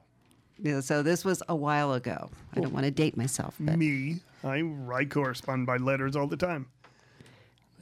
Yeah, 0.61 0.79
so 0.79 1.03
this 1.03 1.25
was 1.25 1.43
a 1.49 1.55
while 1.55 1.93
ago. 1.93 2.29
I 2.55 2.61
don't 2.61 2.73
want 2.73 2.85
to 2.85 2.91
date 2.91 3.17
myself, 3.17 3.55
but 3.59 3.77
me. 3.77 4.19
I 4.43 4.63
I 4.91 5.05
correspond 5.05 5.65
by 5.65 5.77
letters 5.77 6.15
all 6.15 6.27
the 6.27 6.37
time. 6.37 6.67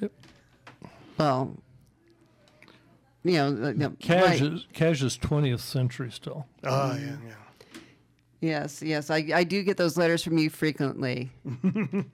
Yep. 0.01 0.11
well, 1.17 1.55
you 3.23 3.33
know, 3.33 3.47
uh, 3.47 3.73
no, 3.75 3.91
cash 3.99 4.41
right. 4.41 4.53
is 4.53 4.67
cash 4.73 5.03
is 5.03 5.17
twentieth 5.17 5.61
century 5.61 6.11
still. 6.11 6.47
Oh 6.63 6.95
yeah, 6.95 7.15
yeah. 7.27 7.33
Yes, 8.41 8.81
yes, 8.81 9.09
I, 9.09 9.25
I 9.33 9.43
do 9.45 9.63
get 9.63 9.77
those 9.77 9.97
letters 9.97 10.21
from 10.21 10.37
you 10.37 10.49
frequently. 10.49 11.29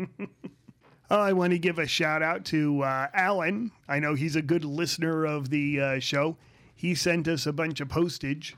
Oh, 1.12 1.20
I 1.20 1.34
want 1.34 1.54
to 1.54 1.60
give 1.60 1.80
a 1.80 1.88
shout 1.88 2.22
out 2.22 2.46
to 2.46 2.84
uh, 2.84 3.08
Alan. 3.16 3.72
I 3.88 3.98
know 3.98 4.14
he's 4.14 4.36
a 4.36 4.44
good 4.44 4.64
listener 4.64 5.26
of 5.26 5.50
the 5.50 5.82
uh, 5.82 6.00
show. 6.00 6.38
He 6.76 6.94
sent 6.94 7.28
us 7.28 7.48
a 7.48 7.54
bunch 7.54 7.82
of 7.82 7.90
postage 7.90 8.56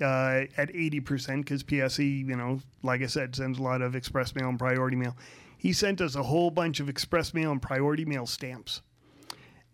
uh, 0.00 0.44
at 0.56 0.72
80% 0.72 1.38
because 1.38 1.62
PSE, 1.62 2.26
you 2.26 2.36
know, 2.36 2.60
like 2.82 3.02
I 3.02 3.06
said, 3.06 3.34
sends 3.34 3.58
a 3.58 3.62
lot 3.62 3.82
of 3.82 3.94
express 3.96 4.34
mail 4.34 4.48
and 4.48 4.58
priority 4.58 4.96
mail. 4.96 5.16
He 5.58 5.72
sent 5.72 6.00
us 6.00 6.14
a 6.14 6.22
whole 6.22 6.50
bunch 6.50 6.80
of 6.80 6.88
express 6.88 7.32
mail 7.32 7.50
and 7.50 7.60
priority 7.60 8.04
mail 8.04 8.26
stamps. 8.26 8.82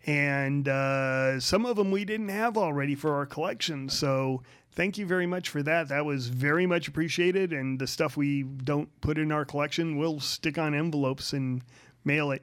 And 0.07 0.69
uh, 0.69 1.39
some 1.41 1.65
of 1.65 1.77
them 1.77 1.91
we 1.91 2.05
didn't 2.05 2.29
have 2.29 2.57
already 2.57 2.95
for 2.95 3.15
our 3.15 3.27
collection. 3.27 3.89
So 3.89 4.43
thank 4.73 4.99
you 4.99 5.07
very 5.07 5.27
much 5.27 5.49
for 5.49 5.63
that. 5.63 5.89
That 5.89 6.05
was 6.05 6.29
very 6.29 6.67
much 6.67 6.89
appreciated. 6.89 7.53
And 7.53 7.79
the 7.79 7.87
stuff 7.87 8.17
we 8.17 8.43
don't 8.43 8.89
put 9.01 9.19
in 9.19 9.31
our 9.31 9.45
collection, 9.45 9.99
we'll 9.99 10.21
stick 10.21 10.59
on 10.59 10.75
envelopes 10.75 11.33
and 11.33 11.63
mail 12.05 12.33
it. 12.33 12.43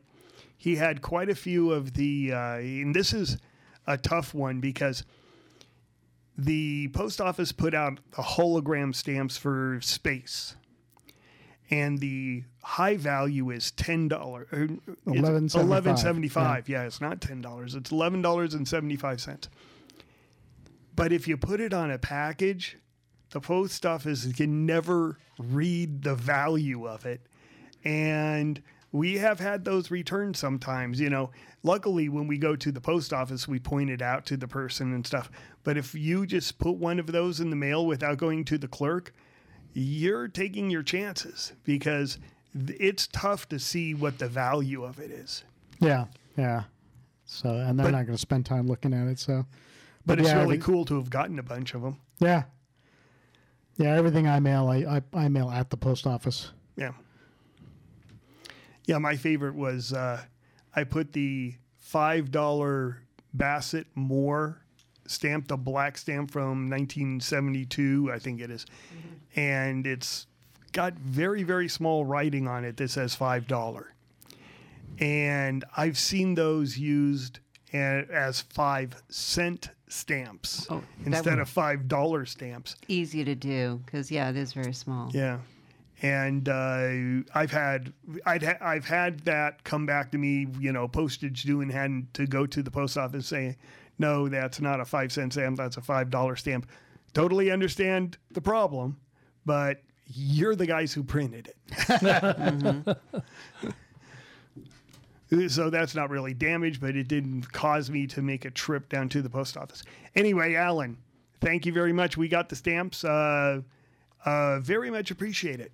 He 0.58 0.76
had 0.76 1.02
quite 1.02 1.30
a 1.30 1.36
few 1.36 1.72
of 1.72 1.94
the, 1.94 2.34
uh, 2.34 2.56
and 2.56 2.96
this 2.96 3.14
is 3.14 3.38
a 3.88 3.98
tough 3.98 4.34
one 4.34 4.60
because 4.60 5.04
the 6.44 6.88
post 6.90 7.20
office 7.20 7.52
put 7.52 7.74
out 7.74 8.00
the 8.12 8.22
hologram 8.22 8.96
stamps 8.96 9.38
for 9.38 9.80
space. 9.82 10.56
And 11.72 12.00
the 12.00 12.44
high 12.64 12.98
value 12.98 13.52
is 13.52 13.70
ten 13.72 14.08
dollars. 14.08 14.48
Uh, 14.52 14.68
$11.75. 15.06 15.56
Eleven 15.62 15.98
seventy 15.98 16.28
five. 16.28 16.68
Yeah, 16.68 16.84
it's 16.84 17.00
not 17.00 17.22
ten 17.22 17.42
dollars. 17.42 17.76
It's 17.76 17.92
eleven 17.92 18.24
dollars 18.24 18.56
and 18.56 18.68
seventy 18.68 18.96
five 18.96 19.22
cents. 19.22 19.50
But 20.96 21.14
if 21.14 21.28
you 21.28 21.38
put 21.38 21.62
it 21.62 21.72
on 21.74 21.92
a 21.92 22.00
package, 22.00 22.78
the 23.30 23.40
post 23.40 23.86
office 23.86 24.32
can 24.34 24.66
never 24.66 25.20
read 25.38 26.02
the 26.02 26.16
value 26.16 26.88
of 26.88 27.06
it, 27.06 27.22
and 27.84 28.62
we 28.92 29.18
have 29.18 29.40
had 29.40 29.66
those 29.66 29.92
returned 29.92 30.36
sometimes. 30.38 31.00
You 31.00 31.10
know, 31.10 31.32
luckily 31.64 32.10
when 32.10 32.28
we 32.28 32.38
go 32.38 32.56
to 32.56 32.72
the 32.72 32.82
post 32.82 33.14
office, 33.14 33.48
we 33.48 33.60
point 33.60 33.90
it 33.90 34.02
out 34.02 34.26
to 34.28 34.38
the 34.38 34.48
person 34.48 34.94
and 34.94 35.06
stuff. 35.06 35.30
But 35.64 35.78
if 35.78 35.94
you 35.94 36.26
just 36.26 36.58
put 36.60 36.78
one 36.78 37.00
of 37.00 37.08
those 37.08 37.40
in 37.40 37.50
the 37.50 37.56
mail 37.56 37.86
without 37.86 38.18
going 38.18 38.46
to 38.46 38.58
the 38.58 38.68
clerk, 38.68 39.14
you're 39.74 40.28
taking 40.28 40.70
your 40.70 40.82
chances 40.84 41.54
because 41.64 42.18
it's 42.56 43.06
tough 43.08 43.48
to 43.50 43.60
see 43.60 43.94
what 43.94 44.18
the 44.18 44.28
value 44.28 44.84
of 44.84 45.00
it 45.00 45.12
is. 45.12 45.44
Yeah, 45.80 46.06
yeah. 46.36 46.64
So, 47.26 47.50
and 47.52 47.78
they're 47.78 47.86
But- 47.86 47.92
not 47.92 48.06
going 48.08 48.16
to 48.16 48.22
spend 48.22 48.46
time 48.48 48.68
looking 48.68 48.94
at 48.94 49.08
it. 49.08 49.20
So, 49.20 49.46
But 50.06 50.20
it's 50.20 50.30
yeah, 50.30 50.40
really 50.42 50.58
cool 50.58 50.84
to 50.86 50.96
have 50.96 51.12
gotten 51.12 51.38
a 51.38 51.44
bunch 51.44 51.76
of 51.76 51.84
them. 51.84 51.98
Yeah, 52.20 52.44
yeah. 53.78 53.96
Everything 53.96 54.28
I 54.28 54.40
mail, 54.40 54.68
I, 54.68 54.78
I, 55.14 55.26
I 55.26 55.28
mail 55.30 55.50
at 55.52 55.70
the 55.70 55.78
post 55.78 56.08
office. 56.08 56.52
Yeah. 56.76 56.94
Yeah, 58.90 58.98
my 58.98 59.16
favorite 59.18 59.54
was 59.54 59.94
uh, 59.94 60.22
I 60.76 60.84
put 60.84 61.14
the 61.14 61.54
five 61.78 62.32
dollar 62.32 63.04
Bassett 63.36 63.86
Moore 63.94 64.64
stamp, 65.06 65.48
the 65.48 65.58
black 65.58 65.96
stamp 65.98 66.32
from 66.32 66.70
1972, 66.72 68.12
I 68.12 68.18
think 68.20 68.42
it 68.42 68.50
is. 68.50 68.66
and 69.36 69.86
it's 69.86 70.26
got 70.72 70.94
very 70.96 71.44
very 71.44 71.68
small 71.68 72.04
writing 72.04 72.48
on 72.48 72.66
it 72.66 72.78
that 72.78 72.90
says 72.90 73.14
five 73.14 73.48
dollar. 73.48 73.94
And 75.00 75.64
I've 75.78 75.98
seen 75.98 76.34
those 76.36 76.78
used 76.78 77.40
as 77.72 78.42
five 78.42 78.96
cent 79.10 79.70
stamps 79.88 80.66
Oh, 80.70 80.82
instead 81.06 81.38
of 81.38 81.48
five 81.48 81.88
dollar 81.88 82.26
stamps. 82.26 82.76
Easy 82.88 83.24
to 83.24 83.36
do 83.36 83.82
because 83.86 84.10
yeah, 84.12 84.30
it 84.32 84.36
is 84.36 84.54
very 84.54 84.74
small. 84.74 85.12
Yeah, 85.14 85.38
and 86.02 86.48
uh, 86.48 87.24
I've 87.38 87.52
had 87.52 87.94
I'd 88.26 88.44
ha- 88.44 88.58
I've 88.62 88.86
had 88.86 89.20
that 89.22 89.64
come 89.64 89.86
back 89.86 90.12
to 90.12 90.18
me, 90.18 90.48
you 90.60 90.72
know, 90.72 90.88
postage 90.88 91.44
due 91.44 91.62
and 91.62 91.72
had 91.72 92.14
to 92.14 92.26
go 92.26 92.46
to 92.46 92.64
the 92.64 92.72
post 92.72 92.98
office 92.98 93.28
saying, 93.28 93.56
no, 93.98 94.30
that's 94.30 94.62
not 94.62 94.80
a 94.80 94.86
five 94.86 95.12
cent 95.12 95.34
stamp, 95.34 95.58
that's 95.58 95.78
a 95.78 95.82
five 95.82 96.10
dollar 96.10 96.36
stamp. 96.36 96.68
Totally 97.14 97.52
understand 97.52 98.18
the 98.32 98.42
problem, 98.42 98.98
but 99.46 99.82
you're 100.08 100.56
the 100.56 100.66
guys 100.66 100.94
who 100.94 101.04
printed 101.04 101.54
it. 101.76 102.98
So 105.48 105.70
that's 105.70 105.94
not 105.94 106.10
really 106.10 106.34
damage, 106.34 106.82
but 106.82 106.96
it 106.96 107.08
didn't 107.08 107.52
cause 107.52 107.92
me 107.92 108.08
to 108.08 108.22
make 108.24 108.46
a 108.46 108.50
trip 108.50 108.90
down 108.90 109.10
to 109.10 109.22
the 109.22 109.30
post 109.30 109.58
office. 109.58 109.84
Anyway, 110.16 110.56
Alan, 110.56 110.98
thank 111.40 111.68
you 111.68 111.72
very 111.72 111.94
much. 111.94 112.18
We 112.18 112.28
got 112.28 112.50
the 112.50 112.56
stamps. 112.56 113.04
Uh, 113.04 113.62
uh, 114.26 114.60
very 114.60 114.90
much 114.90 115.12
appreciate 115.12 115.60
it. 115.60 115.72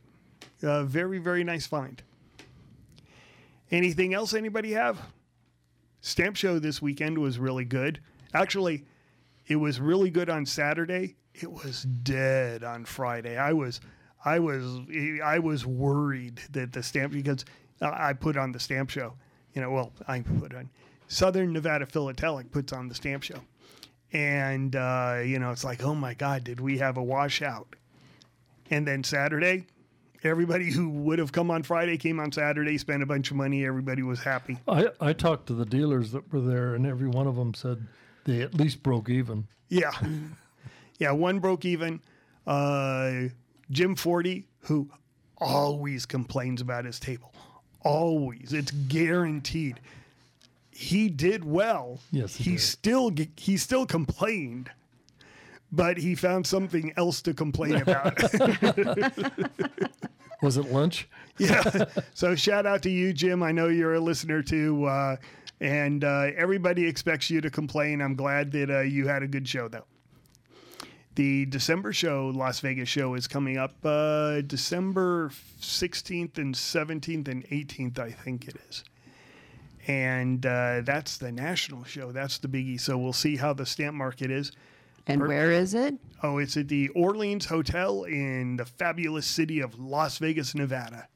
Very, 0.62 1.20
very 1.20 1.44
nice 1.44 1.68
find. 1.68 2.02
Anything 3.72 4.14
else 4.14 4.34
anybody 4.34 4.72
have? 4.74 5.00
Stamp 6.02 6.36
show 6.36 6.60
this 6.60 6.82
weekend 6.82 7.18
was 7.18 7.40
really 7.40 7.66
good. 7.66 8.00
Actually, 8.34 8.86
it 9.48 9.56
was 9.56 9.80
really 9.80 10.10
good 10.10 10.30
on 10.30 10.46
Saturday. 10.46 11.16
It 11.34 11.52
was 11.52 11.84
dead 11.84 12.64
on 12.64 12.86
Friday. 12.86 13.38
I 13.38 13.54
was, 13.54 13.82
I 14.24 14.40
was, 14.40 14.80
I 15.24 15.40
was 15.40 15.66
worried 15.66 16.42
that 16.52 16.74
the 16.74 16.84
stamp 16.84 17.12
because 17.12 17.44
I 17.82 18.14
put 18.14 18.38
on 18.38 18.52
the 18.52 18.60
stamp 18.60 18.90
show. 18.90 19.14
You 19.54 19.62
know, 19.62 19.72
well, 19.72 19.94
I 20.08 20.22
put 20.22 20.54
on 20.54 20.70
Southern 21.08 21.54
Nevada 21.54 21.86
Philatelic 21.86 22.52
puts 22.52 22.74
on 22.74 22.88
the 22.88 22.96
stamp 22.96 23.24
show, 23.24 23.42
and 24.14 24.76
uh, 24.76 25.22
you 25.26 25.40
know, 25.40 25.52
it's 25.52 25.64
like, 25.64 25.84
oh 25.84 25.96
my 25.96 26.14
God, 26.14 26.44
did 26.44 26.60
we 26.60 26.78
have 26.78 26.98
a 26.98 27.04
washout? 27.04 27.76
And 28.70 28.88
then 28.88 29.04
Saturday, 29.04 29.66
everybody 30.26 30.72
who 30.72 30.90
would 30.90 31.20
have 31.20 31.32
come 31.32 31.52
on 31.52 31.64
Friday 31.64 31.98
came 31.98 32.20
on 32.20 32.32
Saturday, 32.32 32.78
spent 32.78 33.04
a 33.04 33.06
bunch 33.06 33.32
of 33.32 33.38
money. 33.38 33.66
Everybody 33.66 34.04
was 34.04 34.22
happy. 34.22 34.58
I, 34.68 34.88
I 35.00 35.14
talked 35.14 35.48
to 35.48 35.54
the 35.54 35.66
dealers 35.66 36.12
that 36.12 36.32
were 36.34 36.42
there, 36.42 36.76
and 36.76 36.86
every 36.86 37.08
one 37.08 37.28
of 37.28 37.36
them 37.36 37.54
said 37.54 37.86
they 38.26 38.42
at 38.42 38.54
least 38.56 38.84
broke 38.84 39.10
even. 39.10 39.48
Yeah. 39.70 39.92
Yeah, 40.98 41.12
one 41.12 41.40
broke 41.40 41.66
even. 41.66 42.00
Uh, 42.48 43.24
Jim 43.70 43.96
Forty, 43.96 44.48
who 44.62 44.90
always 45.40 46.06
complains 46.06 46.62
about 46.62 46.86
his 46.86 47.00
table, 47.02 47.34
always. 47.82 48.54
It's 48.54 48.72
guaranteed. 48.72 49.82
He 50.72 51.10
did 51.10 51.44
well. 51.44 52.00
Yes, 52.12 52.36
he 52.36 52.52
he 52.52 52.58
still 52.58 53.12
he 53.36 53.58
still 53.58 53.86
complained, 53.86 54.70
but 55.76 55.98
he 55.98 56.16
found 56.16 56.48
something 56.48 56.94
else 56.98 57.22
to 57.24 57.34
complain 57.34 57.76
about. 57.82 58.22
Was 60.42 60.58
it 60.58 60.72
lunch? 60.72 61.08
yeah. 61.38 61.86
So 62.14 62.36
shout 62.36 62.66
out 62.66 62.82
to 62.84 62.90
you, 62.90 63.14
Jim. 63.14 63.44
I 63.44 63.52
know 63.52 63.68
you're 63.68 63.96
a 63.96 64.00
listener 64.00 64.42
too, 64.42 64.86
uh, 64.86 65.18
and 65.60 66.04
uh, 66.04 66.32
everybody 66.36 66.88
expects 66.88 67.30
you 67.30 67.42
to 67.42 67.50
complain. 67.50 68.02
I'm 68.02 68.16
glad 68.16 68.52
that 68.54 68.70
uh, 68.70 68.82
you 68.82 69.08
had 69.08 69.24
a 69.24 69.28
good 69.28 69.48
show, 69.48 69.68
though. 69.68 69.86
The 71.16 71.46
December 71.46 71.94
show, 71.94 72.32
Las 72.36 72.60
Vegas 72.60 72.90
show, 72.90 73.14
is 73.14 73.28
coming 73.28 73.58
up 73.58 73.74
uh, 73.86 74.42
December 74.42 75.32
16th 75.62 76.38
and 76.38 76.54
17th 76.54 77.30
and 77.30 77.48
18th, 77.48 78.00
I 78.00 78.12
think 78.12 78.50
it 78.50 78.58
is. 78.70 78.84
And 79.88 80.46
uh, 80.46 80.82
that's 80.84 81.18
the 81.18 81.32
national 81.32 81.86
show. 81.86 82.12
That's 82.12 82.38
the 82.38 82.50
biggie. 82.50 82.80
So 82.80 82.98
we'll 82.98 83.14
see 83.14 83.38
how 83.38 83.54
the 83.54 83.66
stamp 83.66 83.96
market 83.96 84.30
is. 84.30 84.52
And 85.08 85.22
Per- 85.22 85.28
where 85.28 85.52
is 85.52 85.74
it? 85.74 85.96
Oh, 86.24 86.38
it's 86.38 86.58
at 86.58 86.68
the 86.68 86.90
Orleans 86.90 87.46
Hotel 87.46 88.04
in 88.04 88.58
the 88.58 88.66
fabulous 88.66 89.28
city 89.28 89.60
of 89.60 89.80
Las 89.80 90.18
Vegas, 90.18 90.56
Nevada. 90.56 91.08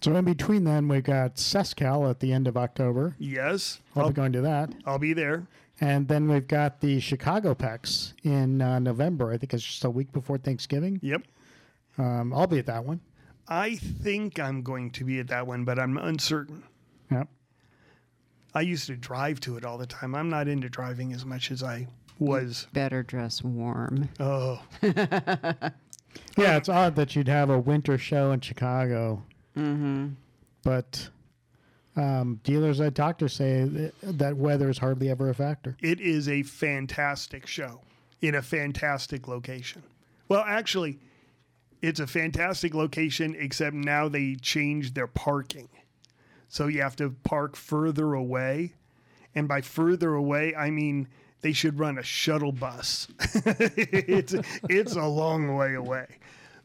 So 0.00 0.16
in 0.16 0.24
between 0.24 0.64
then, 0.64 0.88
we've 0.88 1.04
got 1.04 1.36
Sescal 1.36 2.10
at 2.10 2.18
the 2.18 2.32
end 2.32 2.48
of 2.48 2.56
October. 2.56 3.14
Yes, 3.18 3.80
I'll 3.94 4.02
I'll, 4.02 4.08
be 4.08 4.14
going 4.14 4.32
to 4.32 4.40
that. 4.40 4.74
I'll 4.84 4.98
be 4.98 5.12
there. 5.12 5.46
And 5.80 6.08
then 6.08 6.28
we've 6.28 6.46
got 6.46 6.80
the 6.80 6.98
Chicago 6.98 7.54
PEX 7.54 8.14
in 8.24 8.60
uh, 8.60 8.78
November. 8.80 9.32
I 9.32 9.38
think 9.38 9.54
it's 9.54 9.62
just 9.62 9.84
a 9.84 9.90
week 9.90 10.12
before 10.12 10.38
Thanksgiving. 10.38 10.98
Yep. 11.02 11.22
Um, 11.98 12.32
I'll 12.34 12.46
be 12.48 12.58
at 12.58 12.66
that 12.66 12.84
one. 12.84 13.00
I 13.48 13.76
think 13.76 14.40
I'm 14.40 14.62
going 14.62 14.90
to 14.92 15.04
be 15.04 15.20
at 15.20 15.28
that 15.28 15.46
one, 15.46 15.64
but 15.64 15.78
I'm 15.78 15.96
uncertain. 15.98 16.64
Yep. 17.10 17.28
I 18.54 18.60
used 18.60 18.86
to 18.88 18.96
drive 18.96 19.40
to 19.40 19.56
it 19.56 19.64
all 19.64 19.78
the 19.78 19.86
time. 19.86 20.14
I'm 20.14 20.28
not 20.28 20.48
into 20.48 20.68
driving 20.68 21.12
as 21.12 21.24
much 21.24 21.50
as 21.50 21.62
I 21.62 21.86
was. 22.22 22.66
Better 22.72 23.02
dress 23.02 23.42
warm. 23.42 24.08
Oh, 24.20 24.62
Yeah, 26.36 26.56
it's 26.56 26.68
odd 26.68 26.96
that 26.96 27.14
you'd 27.16 27.28
have 27.28 27.50
a 27.50 27.58
winter 27.58 27.96
show 27.98 28.32
in 28.32 28.40
Chicago. 28.40 29.22
Mm-hmm. 29.56 30.08
But 30.62 31.08
um, 31.96 32.40
dealers 32.44 32.80
I 32.80 32.90
talk 32.90 33.18
to 33.18 33.28
say 33.28 33.64
that, 33.64 33.94
that 34.02 34.36
weather 34.36 34.70
is 34.70 34.78
hardly 34.78 35.10
ever 35.10 35.28
a 35.30 35.34
factor. 35.34 35.76
it 35.80 36.00
is 36.00 36.28
a 36.28 36.42
fantastic 36.42 37.46
show 37.46 37.80
in 38.20 38.34
a 38.34 38.42
fantastic 38.42 39.26
location. 39.28 39.82
Well, 40.28 40.44
actually, 40.46 40.98
it's 41.82 42.00
a 42.00 42.06
fantastic 42.06 42.74
location, 42.74 43.34
except 43.38 43.74
now 43.74 44.08
they 44.08 44.36
changed 44.36 44.94
their 44.94 45.06
parking. 45.08 45.68
So 46.48 46.66
you 46.66 46.82
have 46.82 46.96
to 46.96 47.10
park 47.24 47.56
further 47.56 48.12
away. 48.14 48.74
And 49.34 49.48
by 49.48 49.62
further 49.62 50.14
away, 50.14 50.54
I 50.54 50.70
mean 50.70 51.08
they 51.42 51.52
should 51.52 51.78
run 51.78 51.98
a 51.98 52.02
shuttle 52.02 52.52
bus. 52.52 53.08
it's, 53.20 54.34
it's 54.70 54.96
a 54.96 55.04
long 55.04 55.56
way 55.56 55.74
away. 55.74 56.06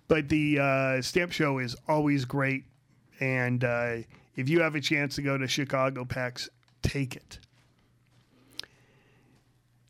But 0.07 0.29
the 0.29 0.59
uh, 0.59 1.01
stamp 1.01 1.31
show 1.31 1.57
is 1.57 1.75
always 1.87 2.25
great. 2.25 2.63
And 3.19 3.63
uh, 3.63 3.97
if 4.35 4.47
you 4.47 4.61
have 4.61 4.75
a 4.75 4.81
chance 4.81 5.15
to 5.15 5.21
go 5.21 5.37
to 5.37 5.47
Chicago 5.47 6.05
PEX, 6.05 6.47
take 6.83 7.15
it. 7.15 7.39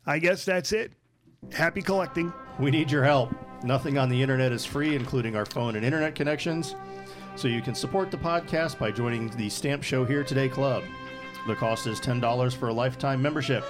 I 0.06 0.18
guess 0.18 0.44
that's 0.44 0.72
it. 0.72 0.92
Happy 1.52 1.82
collecting. 1.82 2.32
We 2.58 2.70
need 2.70 2.90
your 2.90 3.04
help. 3.04 3.32
Nothing 3.62 3.98
on 3.98 4.08
the 4.08 4.20
internet 4.20 4.52
is 4.52 4.64
free, 4.64 4.96
including 4.96 5.36
our 5.36 5.44
phone 5.44 5.76
and 5.76 5.84
internet 5.84 6.14
connections. 6.14 6.74
So 7.36 7.46
you 7.46 7.60
can 7.60 7.74
support 7.74 8.10
the 8.10 8.16
podcast 8.16 8.78
by 8.78 8.90
joining 8.90 9.28
the 9.36 9.50
Stamp 9.50 9.82
Show 9.82 10.04
Here 10.04 10.24
Today 10.24 10.48
Club. 10.48 10.82
The 11.46 11.54
cost 11.54 11.86
is 11.86 12.00
$10 12.00 12.56
for 12.56 12.68
a 12.68 12.72
lifetime 12.72 13.20
membership. 13.20 13.64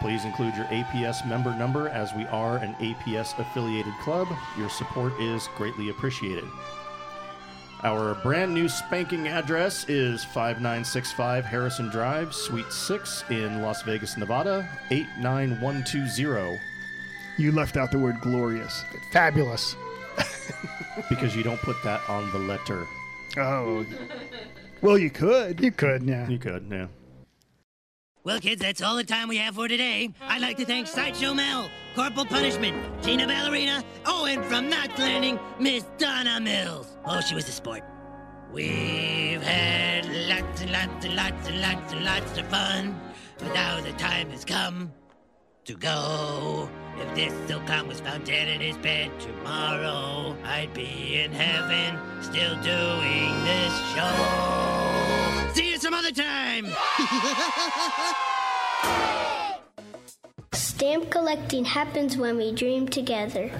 Please 0.00 0.24
include 0.24 0.54
your 0.54 0.66
APS 0.66 1.26
member 1.26 1.54
number 1.54 1.88
as 1.88 2.12
we 2.14 2.26
are 2.26 2.58
an 2.58 2.74
APS 2.74 3.38
affiliated 3.38 3.94
club. 4.02 4.28
Your 4.58 4.68
support 4.68 5.12
is 5.20 5.48
greatly 5.56 5.88
appreciated. 5.88 6.44
Our 7.82 8.14
brand 8.16 8.54
new 8.54 8.68
spanking 8.68 9.28
address 9.28 9.88
is 9.88 10.24
5965 10.24 11.44
Harrison 11.44 11.88
Drive, 11.88 12.34
Suite 12.34 12.72
6 12.72 13.24
in 13.30 13.62
Las 13.62 13.82
Vegas, 13.82 14.16
Nevada, 14.16 14.68
89120. 14.90 16.58
You 17.38 17.52
left 17.52 17.76
out 17.76 17.92
the 17.92 17.98
word 17.98 18.20
glorious. 18.22 18.82
Fabulous. 19.12 19.76
because 21.08 21.36
you 21.36 21.42
don't 21.42 21.60
put 21.60 21.76
that 21.84 22.00
on 22.08 22.30
the 22.32 22.38
letter. 22.38 22.86
Oh. 23.36 23.84
Well, 24.80 24.96
you 24.96 25.10
could. 25.10 25.60
You 25.60 25.70
could, 25.70 26.02
yeah. 26.02 26.28
You 26.28 26.38
could, 26.38 26.66
yeah. 26.70 26.86
Well, 28.26 28.40
kids, 28.40 28.60
that's 28.60 28.82
all 28.82 28.96
the 28.96 29.04
time 29.04 29.28
we 29.28 29.36
have 29.36 29.54
for 29.54 29.68
today. 29.68 30.10
I'd 30.20 30.42
like 30.42 30.56
to 30.56 30.64
thank 30.64 30.88
Sideshow 30.88 31.32
Mel, 31.32 31.70
Corporal 31.94 32.26
Punishment, 32.26 32.76
Gina 33.00 33.24
Ballerina, 33.24 33.84
oh, 34.04 34.24
and 34.24 34.44
from 34.46 34.68
Knots 34.68 34.98
Landing, 34.98 35.38
Miss 35.60 35.84
Donna 35.96 36.40
Mills. 36.40 36.88
Oh, 37.04 37.20
she 37.20 37.36
was 37.36 37.48
a 37.48 37.52
sport. 37.52 37.84
We've 38.52 39.40
had 39.40 40.06
lots 40.28 40.60
and 40.60 40.72
lots 40.72 41.06
and 41.06 41.14
lots 41.14 41.48
and 41.48 41.60
lots 41.60 41.92
and 41.92 42.04
lots 42.04 42.36
of 42.38 42.46
fun, 42.48 43.00
but 43.38 43.54
now 43.54 43.80
the 43.80 43.92
time 43.92 44.30
has 44.30 44.44
come 44.44 44.92
to 45.64 45.74
go. 45.76 46.68
If 46.98 47.14
this 47.14 47.32
Silcon 47.48 47.86
was 47.86 48.00
found 48.00 48.24
dead 48.24 48.48
in 48.48 48.60
his 48.60 48.76
bed 48.78 49.12
tomorrow, 49.20 50.36
I'd 50.42 50.74
be 50.74 51.20
in 51.20 51.30
heaven 51.30 51.96
still 52.20 52.56
doing 52.60 53.44
this 53.44 53.72
show. 53.94 54.75
See 55.56 55.70
you 55.70 55.78
some 55.78 55.94
other 55.94 56.12
time! 56.12 56.66
Stamp 60.52 61.08
collecting 61.08 61.64
happens 61.64 62.18
when 62.18 62.36
we 62.36 62.52
dream 62.52 62.86
together. 62.86 63.50